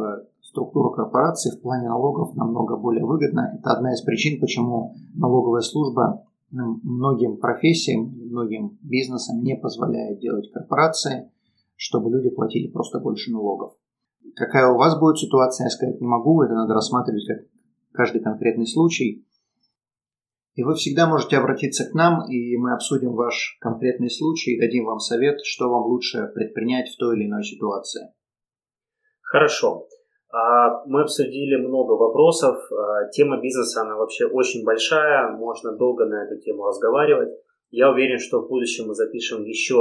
структура 0.50 0.90
корпорации 0.90 1.50
в 1.50 1.60
плане 1.60 1.88
налогов 1.88 2.34
намного 2.34 2.76
более 2.76 3.04
выгодна. 3.04 3.56
Это 3.58 3.72
одна 3.72 3.92
из 3.92 4.02
причин, 4.02 4.40
почему 4.40 4.94
налоговая 5.14 5.60
служба 5.60 6.24
многим 6.50 7.36
профессиям, 7.36 8.12
многим 8.30 8.78
бизнесам 8.82 9.42
не 9.42 9.56
позволяет 9.56 10.18
делать 10.18 10.50
корпорации, 10.50 11.30
чтобы 11.76 12.10
люди 12.10 12.30
платили 12.30 12.68
просто 12.68 12.98
больше 12.98 13.30
налогов. 13.30 13.74
Какая 14.36 14.68
у 14.70 14.76
вас 14.76 14.98
будет 14.98 15.18
ситуация, 15.18 15.64
я 15.64 15.70
сказать 15.70 16.00
не 16.00 16.06
могу, 16.06 16.42
это 16.42 16.54
надо 16.54 16.74
рассматривать 16.74 17.26
как 17.26 17.38
каждый 17.92 18.22
конкретный 18.22 18.66
случай. 18.66 19.26
И 20.54 20.62
вы 20.62 20.74
всегда 20.74 21.06
можете 21.06 21.36
обратиться 21.36 21.88
к 21.88 21.94
нам, 21.94 22.28
и 22.28 22.56
мы 22.56 22.74
обсудим 22.74 23.14
ваш 23.14 23.56
конкретный 23.60 24.10
случай 24.10 24.52
и 24.52 24.60
дадим 24.60 24.84
вам 24.84 24.98
совет, 24.98 25.40
что 25.44 25.68
вам 25.68 25.84
лучше 25.86 26.30
предпринять 26.34 26.88
в 26.88 26.96
той 26.98 27.16
или 27.16 27.26
иной 27.26 27.44
ситуации. 27.44 28.12
Хорошо. 29.22 29.86
А, 30.32 30.84
мы 30.86 31.02
обсудили 31.02 31.56
много 31.56 31.92
вопросов. 31.92 32.56
А, 32.72 33.08
тема 33.10 33.40
бизнеса, 33.40 33.82
она 33.82 33.96
вообще 33.96 34.26
очень 34.26 34.64
большая. 34.64 35.32
Можно 35.32 35.76
долго 35.76 36.04
на 36.04 36.24
эту 36.24 36.40
тему 36.40 36.64
разговаривать. 36.66 37.30
Я 37.70 37.90
уверен, 37.90 38.18
что 38.18 38.40
в 38.40 38.48
будущем 38.48 38.88
мы 38.88 38.94
запишем 38.94 39.44
еще 39.44 39.78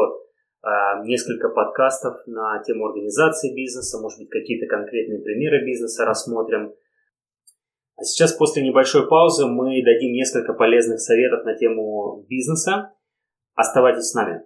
несколько 1.05 1.49
подкастов 1.49 2.17
на 2.27 2.61
тему 2.63 2.87
организации 2.87 3.55
бизнеса, 3.55 3.99
может 3.99 4.19
быть, 4.19 4.29
какие-то 4.29 4.67
конкретные 4.67 5.21
примеры 5.21 5.65
бизнеса 5.65 6.05
рассмотрим. 6.05 6.73
А 7.95 8.03
сейчас, 8.03 8.33
после 8.33 8.63
небольшой 8.63 9.07
паузы, 9.07 9.45
мы 9.45 9.83
дадим 9.83 10.13
несколько 10.13 10.53
полезных 10.53 10.99
советов 10.99 11.45
на 11.45 11.55
тему 11.55 12.25
бизнеса. 12.29 12.93
Оставайтесь 13.55 14.09
с 14.09 14.13
нами. 14.13 14.43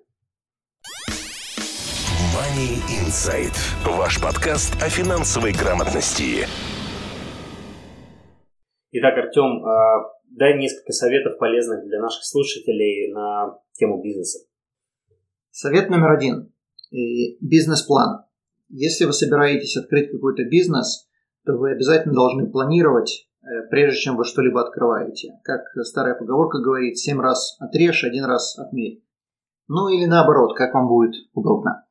Money 2.34 2.82
Insight. 2.90 3.54
Ваш 3.86 4.22
подкаст 4.22 4.74
о 4.82 4.90
финансовой 4.90 5.52
грамотности. 5.52 6.48
Итак, 8.92 9.18
Артем, 9.18 9.66
а, 9.66 10.12
дай 10.30 10.58
несколько 10.58 10.92
советов 10.92 11.38
полезных 11.38 11.84
для 11.86 12.00
наших 12.00 12.24
слушателей 12.24 13.12
на 13.12 13.60
тему 13.74 14.02
бизнеса. 14.02 14.40
Совет 15.56 15.92
номер 15.92 16.14
один. 16.14 16.52
Бизнес-план. 17.40 18.26
Если 18.70 19.06
вы 19.06 19.14
собираетесь 19.14 19.78
открыть 19.78 20.10
какой-то 20.12 20.46
бизнес, 20.46 21.08
то 21.46 21.54
вы 21.54 21.74
обязательно 21.74 22.16
должны 22.16 22.50
планировать, 22.50 23.30
э, 23.44 23.68
прежде 23.70 24.00
чем 24.00 24.18
вы 24.18 24.26
что-либо 24.26 24.62
открываете. 24.62 25.34
Как 25.44 25.62
старая 25.86 26.16
поговорка 26.16 26.58
говорит, 26.58 26.98
семь 26.98 27.22
раз 27.22 27.56
отрежь, 27.60 28.04
один 28.04 28.26
раз 28.26 28.58
отмерь. 28.58 29.04
Ну 29.68 29.90
или 29.90 30.06
наоборот, 30.06 30.58
как 30.58 30.74
вам 30.74 30.88
будет 30.88 31.14
удобно. 31.36 31.86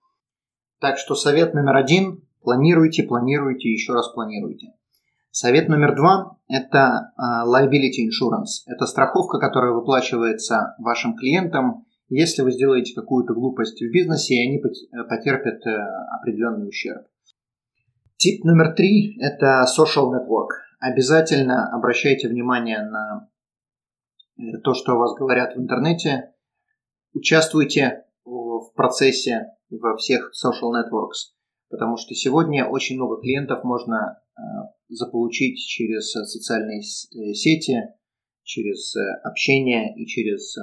Так 0.81 0.98
что 0.98 1.14
совет 1.14 1.55
номер 1.55 1.77
один– 1.77 2.27
планируйте, 2.42 3.05
планируйте, 3.05 3.68
еще 3.68 3.92
раз 3.92 4.09
планируйте. 4.09 4.75
Совет 5.31 5.68
номер 5.68 5.94
два– 5.94 6.37
это 6.48 7.12
а, 7.16 7.46
liability 7.46 8.09
insurance. 8.09 8.66
Это 8.66 8.87
страховка, 8.87 9.38
которая 9.38 9.70
выплачивается 9.70 10.75
вашим 10.81 11.14
клиентам, 11.14 11.87
если 12.14 12.42
вы 12.42 12.53
сделаете 12.53 12.94
какую-то 12.94 13.33
глупость 13.33 13.81
в 13.81 13.90
бизнесе, 13.90 14.35
и 14.35 14.46
они 14.46 14.59
э, 14.59 15.05
потерпят 15.09 15.66
э, 15.66 15.70
определенный 16.20 16.68
ущерб. 16.68 17.07
Тип 18.18 18.44
номер 18.44 18.75
три– 18.75 19.18
это 19.20 19.64
social 19.66 20.11
network. 20.12 20.51
Обязательно 20.79 21.75
обращайте 21.75 22.29
внимание 22.29 22.83
на 22.83 23.31
э, 24.37 24.59
то, 24.62 24.75
что 24.75 24.92
о 24.92 24.98
вас 24.98 25.14
говорят 25.18 25.57
в 25.57 25.61
интернете. 25.61 26.35
Участвуйте 27.14 28.05
в 28.25 28.72
процессе 28.75 29.46
во 29.70 29.96
всех 29.96 30.33
social 30.33 30.70
networks, 30.70 31.33
потому 31.70 31.96
что 31.96 32.14
сегодня 32.14 32.66
очень 32.66 32.96
много 32.96 33.20
клиентов 33.20 33.64
можно 33.64 34.18
заполучить 34.88 35.59
через 35.59 36.12
социальные 36.12 36.83
сети, 36.83 37.83
через 38.44 38.94
общение 39.25 39.94
и 39.96 40.07
через 40.07 40.57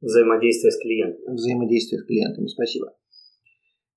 взаимодействие 0.00 0.70
с 0.70 0.78
клиентами. 0.80 1.34
Взаимодействие 1.34 2.00
с 2.00 2.04
клиентами, 2.04 2.46
спасибо. 2.46 2.94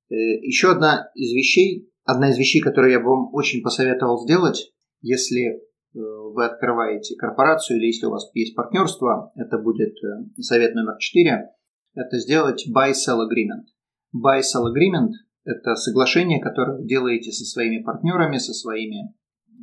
Еще 0.09 0.71
одна 0.71 1.11
из 1.13 1.33
вещей, 1.33 1.89
Одна 2.09 2.31
из 2.31 2.39
вещей, 2.39 2.59
которые 2.59 2.93
я 2.93 2.99
бы 2.99 3.05
вам 3.05 3.29
очень 3.35 3.61
посоветовал 3.61 4.19
сделать, 4.23 4.73
если 5.01 5.45
э, 5.45 5.59
вы 5.93 6.43
открываете 6.43 7.15
корпорацию 7.15 7.77
или 7.77 7.85
если 7.85 8.07
у 8.07 8.09
вас 8.09 8.31
есть 8.33 8.55
партнерство, 8.55 9.31
это 9.35 9.59
будет 9.59 9.93
э, 10.03 10.41
совет 10.41 10.73
номер 10.73 10.97
4, 10.97 11.49
это 11.93 12.17
сделать 12.17 12.65
buy-sell 12.67 13.19
agreement. 13.19 13.67
Buy-sell 14.11 14.73
agreement– 14.73 15.11
это 15.43 15.75
соглашение, 15.75 16.41
которое 16.41 16.79
вы 16.79 16.87
делаете 16.87 17.31
со 17.31 17.45
своими 17.45 17.83
партнерами, 17.83 18.39
со 18.39 18.53
своими 18.53 19.13
э, 19.47 19.61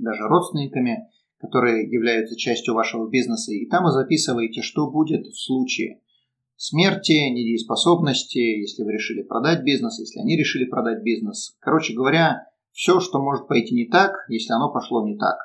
даже 0.00 0.24
родственниками, 0.24 1.08
которые 1.40 1.90
являются 1.90 2.36
частью 2.36 2.74
вашего 2.74 3.08
бизнеса, 3.08 3.52
и 3.52 3.66
там 3.66 3.84
вы 3.84 3.92
записываете, 3.92 4.62
что 4.62 4.90
будет 4.90 5.26
в 5.26 5.38
случае 5.38 6.00
смерти, 6.56 7.12
недееспособности, 7.12 8.38
если 8.38 8.82
вы 8.82 8.92
решили 8.92 9.22
продать 9.22 9.64
бизнес, 9.64 9.98
если 9.98 10.20
они 10.20 10.36
решили 10.36 10.66
продать 10.66 11.02
бизнес. 11.02 11.56
Короче 11.60 11.94
говоря, 11.94 12.46
все, 12.72 13.00
что 13.00 13.18
может 13.18 13.48
пойти 13.48 13.74
не 13.74 13.86
так, 13.86 14.12
если 14.28 14.52
оно 14.52 14.70
пошло 14.70 15.06
не 15.06 15.16
так. 15.16 15.38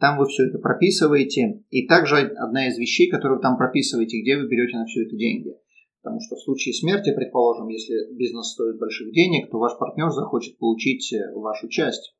Там 0.00 0.18
вы 0.18 0.26
все 0.26 0.46
это 0.48 0.58
прописываете. 0.58 1.62
И 1.70 1.86
также 1.86 2.16
одна 2.16 2.68
из 2.68 2.78
вещей, 2.78 3.08
которую 3.08 3.38
вы 3.38 3.42
там 3.42 3.56
прописываете, 3.56 4.20
где 4.20 4.36
вы 4.36 4.48
берете 4.48 4.76
на 4.76 4.86
все 4.86 5.04
это 5.04 5.16
деньги. 5.16 5.54
Потому 6.02 6.20
что 6.20 6.36
в 6.36 6.40
случае 6.40 6.74
смерти, 6.74 7.14
предположим, 7.14 7.68
если 7.68 8.14
бизнес 8.14 8.52
стоит 8.52 8.78
больших 8.78 9.12
денег, 9.12 9.50
то 9.50 9.58
ваш 9.58 9.76
партнер 9.78 10.10
захочет 10.10 10.56
получить 10.58 11.12
э, 11.12 11.32
вашу 11.34 11.68
часть. 11.68 12.14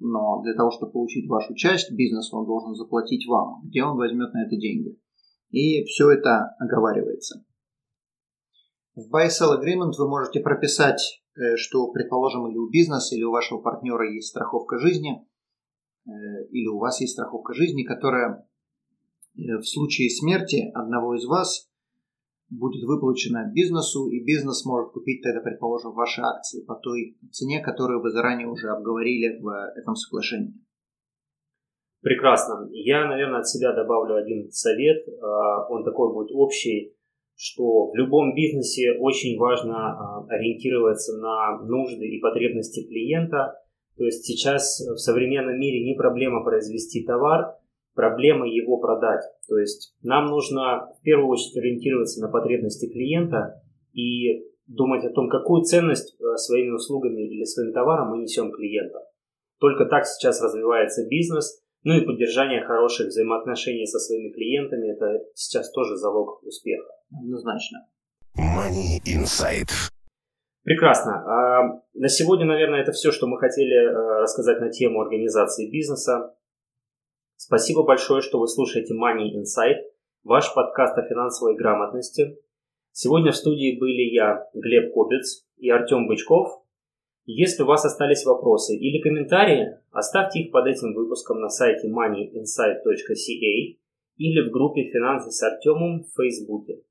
Но 0.00 0.40
для 0.42 0.54
того, 0.54 0.70
чтобы 0.70 0.92
получить 0.92 1.28
вашу 1.28 1.54
часть, 1.54 1.92
бизнес 1.92 2.32
он 2.32 2.46
должен 2.46 2.74
заплатить 2.74 3.28
вам. 3.28 3.60
Где 3.64 3.84
он 3.84 3.96
возьмет 3.96 4.32
на 4.32 4.46
это 4.46 4.56
деньги? 4.56 4.98
И 5.50 5.84
все 5.84 6.10
это 6.10 6.56
оговаривается. 6.58 7.44
В 8.94 9.14
Buy-Sell 9.14 9.60
Agreement 9.60 9.92
вы 9.98 10.08
можете 10.08 10.40
прописать, 10.40 11.22
э, 11.36 11.56
что, 11.56 11.92
предположим, 11.92 12.48
или 12.48 12.56
у 12.56 12.70
бизнеса, 12.70 13.14
или 13.14 13.24
у 13.24 13.30
вашего 13.30 13.60
партнера 13.60 14.10
есть 14.10 14.28
страховка 14.28 14.78
жизни, 14.78 15.26
э, 16.06 16.10
или 16.50 16.66
у 16.66 16.78
вас 16.78 17.00
есть 17.00 17.12
страховка 17.12 17.52
жизни, 17.52 17.84
которая 17.84 18.48
э, 19.36 19.58
в 19.58 19.64
случае 19.64 20.08
смерти 20.08 20.70
одного 20.74 21.14
из 21.14 21.26
вас 21.26 21.69
будет 22.50 22.82
выплачена 22.84 23.50
бизнесу, 23.52 24.08
и 24.08 24.22
бизнес 24.24 24.64
может 24.66 24.92
купить 24.92 25.22
тогда, 25.22 25.40
предположим, 25.40 25.92
ваши 25.92 26.20
акции 26.20 26.64
по 26.64 26.74
той 26.74 27.16
цене, 27.30 27.60
которую 27.60 28.02
вы 28.02 28.10
заранее 28.10 28.48
уже 28.48 28.68
обговорили 28.68 29.40
в 29.40 29.48
этом 29.76 29.94
соглашении. 29.94 30.54
Прекрасно. 32.02 32.68
Я, 32.72 33.06
наверное, 33.06 33.40
от 33.40 33.48
себя 33.48 33.72
добавлю 33.72 34.16
один 34.16 34.50
совет. 34.50 35.06
А, 35.22 35.68
он 35.68 35.84
такой 35.84 36.12
будет 36.12 36.30
общий, 36.32 36.94
что 37.36 37.90
в 37.90 37.94
любом 37.94 38.34
бизнесе 38.34 38.92
очень 38.98 39.38
важно 39.38 39.74
а, 39.74 40.26
ориентироваться 40.28 41.18
на 41.18 41.62
нужды 41.62 42.06
и 42.06 42.20
потребности 42.20 42.86
клиента. 42.86 43.54
То 43.96 44.04
есть 44.04 44.24
сейчас 44.24 44.80
в 44.80 44.96
современном 44.96 45.58
мире 45.58 45.84
не 45.84 45.94
проблема 45.94 46.42
произвести 46.42 47.04
товар, 47.04 47.59
проблема 47.94 48.46
его 48.46 48.78
продать. 48.78 49.22
То 49.48 49.58
есть 49.58 49.94
нам 50.02 50.26
нужно 50.26 50.88
в 50.98 51.02
первую 51.02 51.28
очередь 51.28 51.56
ориентироваться 51.56 52.20
на 52.20 52.28
потребности 52.28 52.90
клиента 52.90 53.62
и 53.92 54.44
думать 54.66 55.04
о 55.04 55.10
том, 55.10 55.28
какую 55.28 55.62
ценность 55.62 56.16
а, 56.20 56.36
своими 56.36 56.70
услугами 56.70 57.22
или 57.22 57.44
своим 57.44 57.72
товаром 57.72 58.10
мы 58.10 58.18
несем 58.18 58.52
клиентам. 58.52 59.02
Только 59.58 59.84
так 59.86 60.06
сейчас 60.06 60.42
развивается 60.42 61.06
бизнес– 61.08 61.62
ну 61.82 61.94
и 61.94 62.04
поддержание 62.04 62.62
хороших 62.62 63.06
взаимоотношений 63.06 63.86
со 63.86 63.98
своими 63.98 64.30
клиентами– 64.30 64.92
это 64.94 65.24
сейчас 65.34 65.70
тоже 65.72 65.96
залог 65.96 66.42
успеха. 66.42 66.90
Однозначно. 67.10 67.86
Money 68.36 69.00
Insight. 69.06 69.70
Прекрасно. 70.62 71.24
А, 71.24 71.82
на 71.94 72.08
сегодня, 72.08 72.44
наверное, 72.44 72.82
это 72.82 72.92
все, 72.92 73.10
что 73.10 73.26
мы 73.26 73.38
хотели 73.38 73.74
э, 73.74 74.22
рассказать 74.22 74.60
на 74.60 74.70
тему 74.70 75.00
организации 75.00 75.70
бизнеса. 75.70 76.34
Спасибо 77.42 77.84
большое, 77.84 78.20
что 78.20 78.38
вы 78.38 78.46
слушаете 78.48 78.92
Money 78.92 79.40
Insight, 79.40 79.78
ваш 80.24 80.52
подкаст 80.52 80.98
о 80.98 81.08
финансовой 81.08 81.56
грамотности. 81.56 82.36
Сегодня 82.92 83.32
в 83.32 83.36
студии 83.36 83.78
были 83.80 84.12
я, 84.12 84.44
Глеб 84.52 84.92
Кобец 84.92 85.46
и 85.56 85.70
Артем 85.70 86.06
Бычков. 86.06 86.62
Если 87.24 87.62
у 87.62 87.66
вас 87.66 87.86
остались 87.86 88.26
вопросы 88.26 88.76
или 88.76 89.00
комментарии, 89.00 89.70
оставьте 89.90 90.40
их 90.40 90.52
под 90.52 90.66
этим 90.66 90.92
выпуском 90.92 91.40
на 91.40 91.48
сайте 91.48 91.88
moneyinsight.ca 91.88 93.78
или 94.18 94.46
в 94.46 94.52
группе 94.52 94.90
«Финансы 94.92 95.30
с 95.30 95.42
Артемом» 95.42 96.02
в 96.02 96.14
Фейсбуке. 96.20 96.82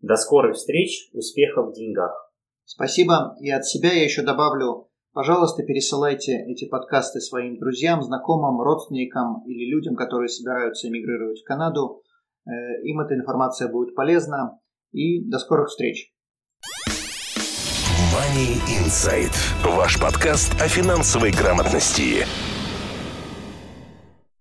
До 0.00 0.16
скорых 0.16 0.56
встреч, 0.56 1.10
успехов 1.12 1.68
в 1.68 1.74
деньгах! 1.74 2.32
Спасибо. 2.64 3.36
И 3.42 3.50
от 3.50 3.66
себя 3.66 3.92
я 3.92 4.04
еще 4.04 4.22
добавлю, 4.22 4.87
пожалуйста, 5.18 5.64
пересылайте 5.64 6.44
эти 6.46 6.68
подкасты 6.68 7.18
своим 7.20 7.58
друзьям, 7.58 8.04
знакомым, 8.04 8.60
родственникам 8.60 9.42
или 9.46 9.68
людям, 9.68 9.96
которые 9.96 10.28
собираются 10.28 10.86
эмигрировать 10.86 11.40
в 11.40 11.44
Канаду. 11.44 12.02
Э, 12.46 12.50
им 12.84 13.00
эта 13.00 13.16
информация 13.16 13.68
будет 13.68 13.96
полезна. 13.96 14.60
И 14.92 15.28
до 15.28 15.40
скорых 15.40 15.70
встреч! 15.70 16.14
Money 18.14 18.60
Insight. 18.78 19.34
Ваш 19.76 20.00
подкаст 20.00 20.52
о 20.60 20.68
финансовой 20.68 21.32
грамотности. 21.32 22.24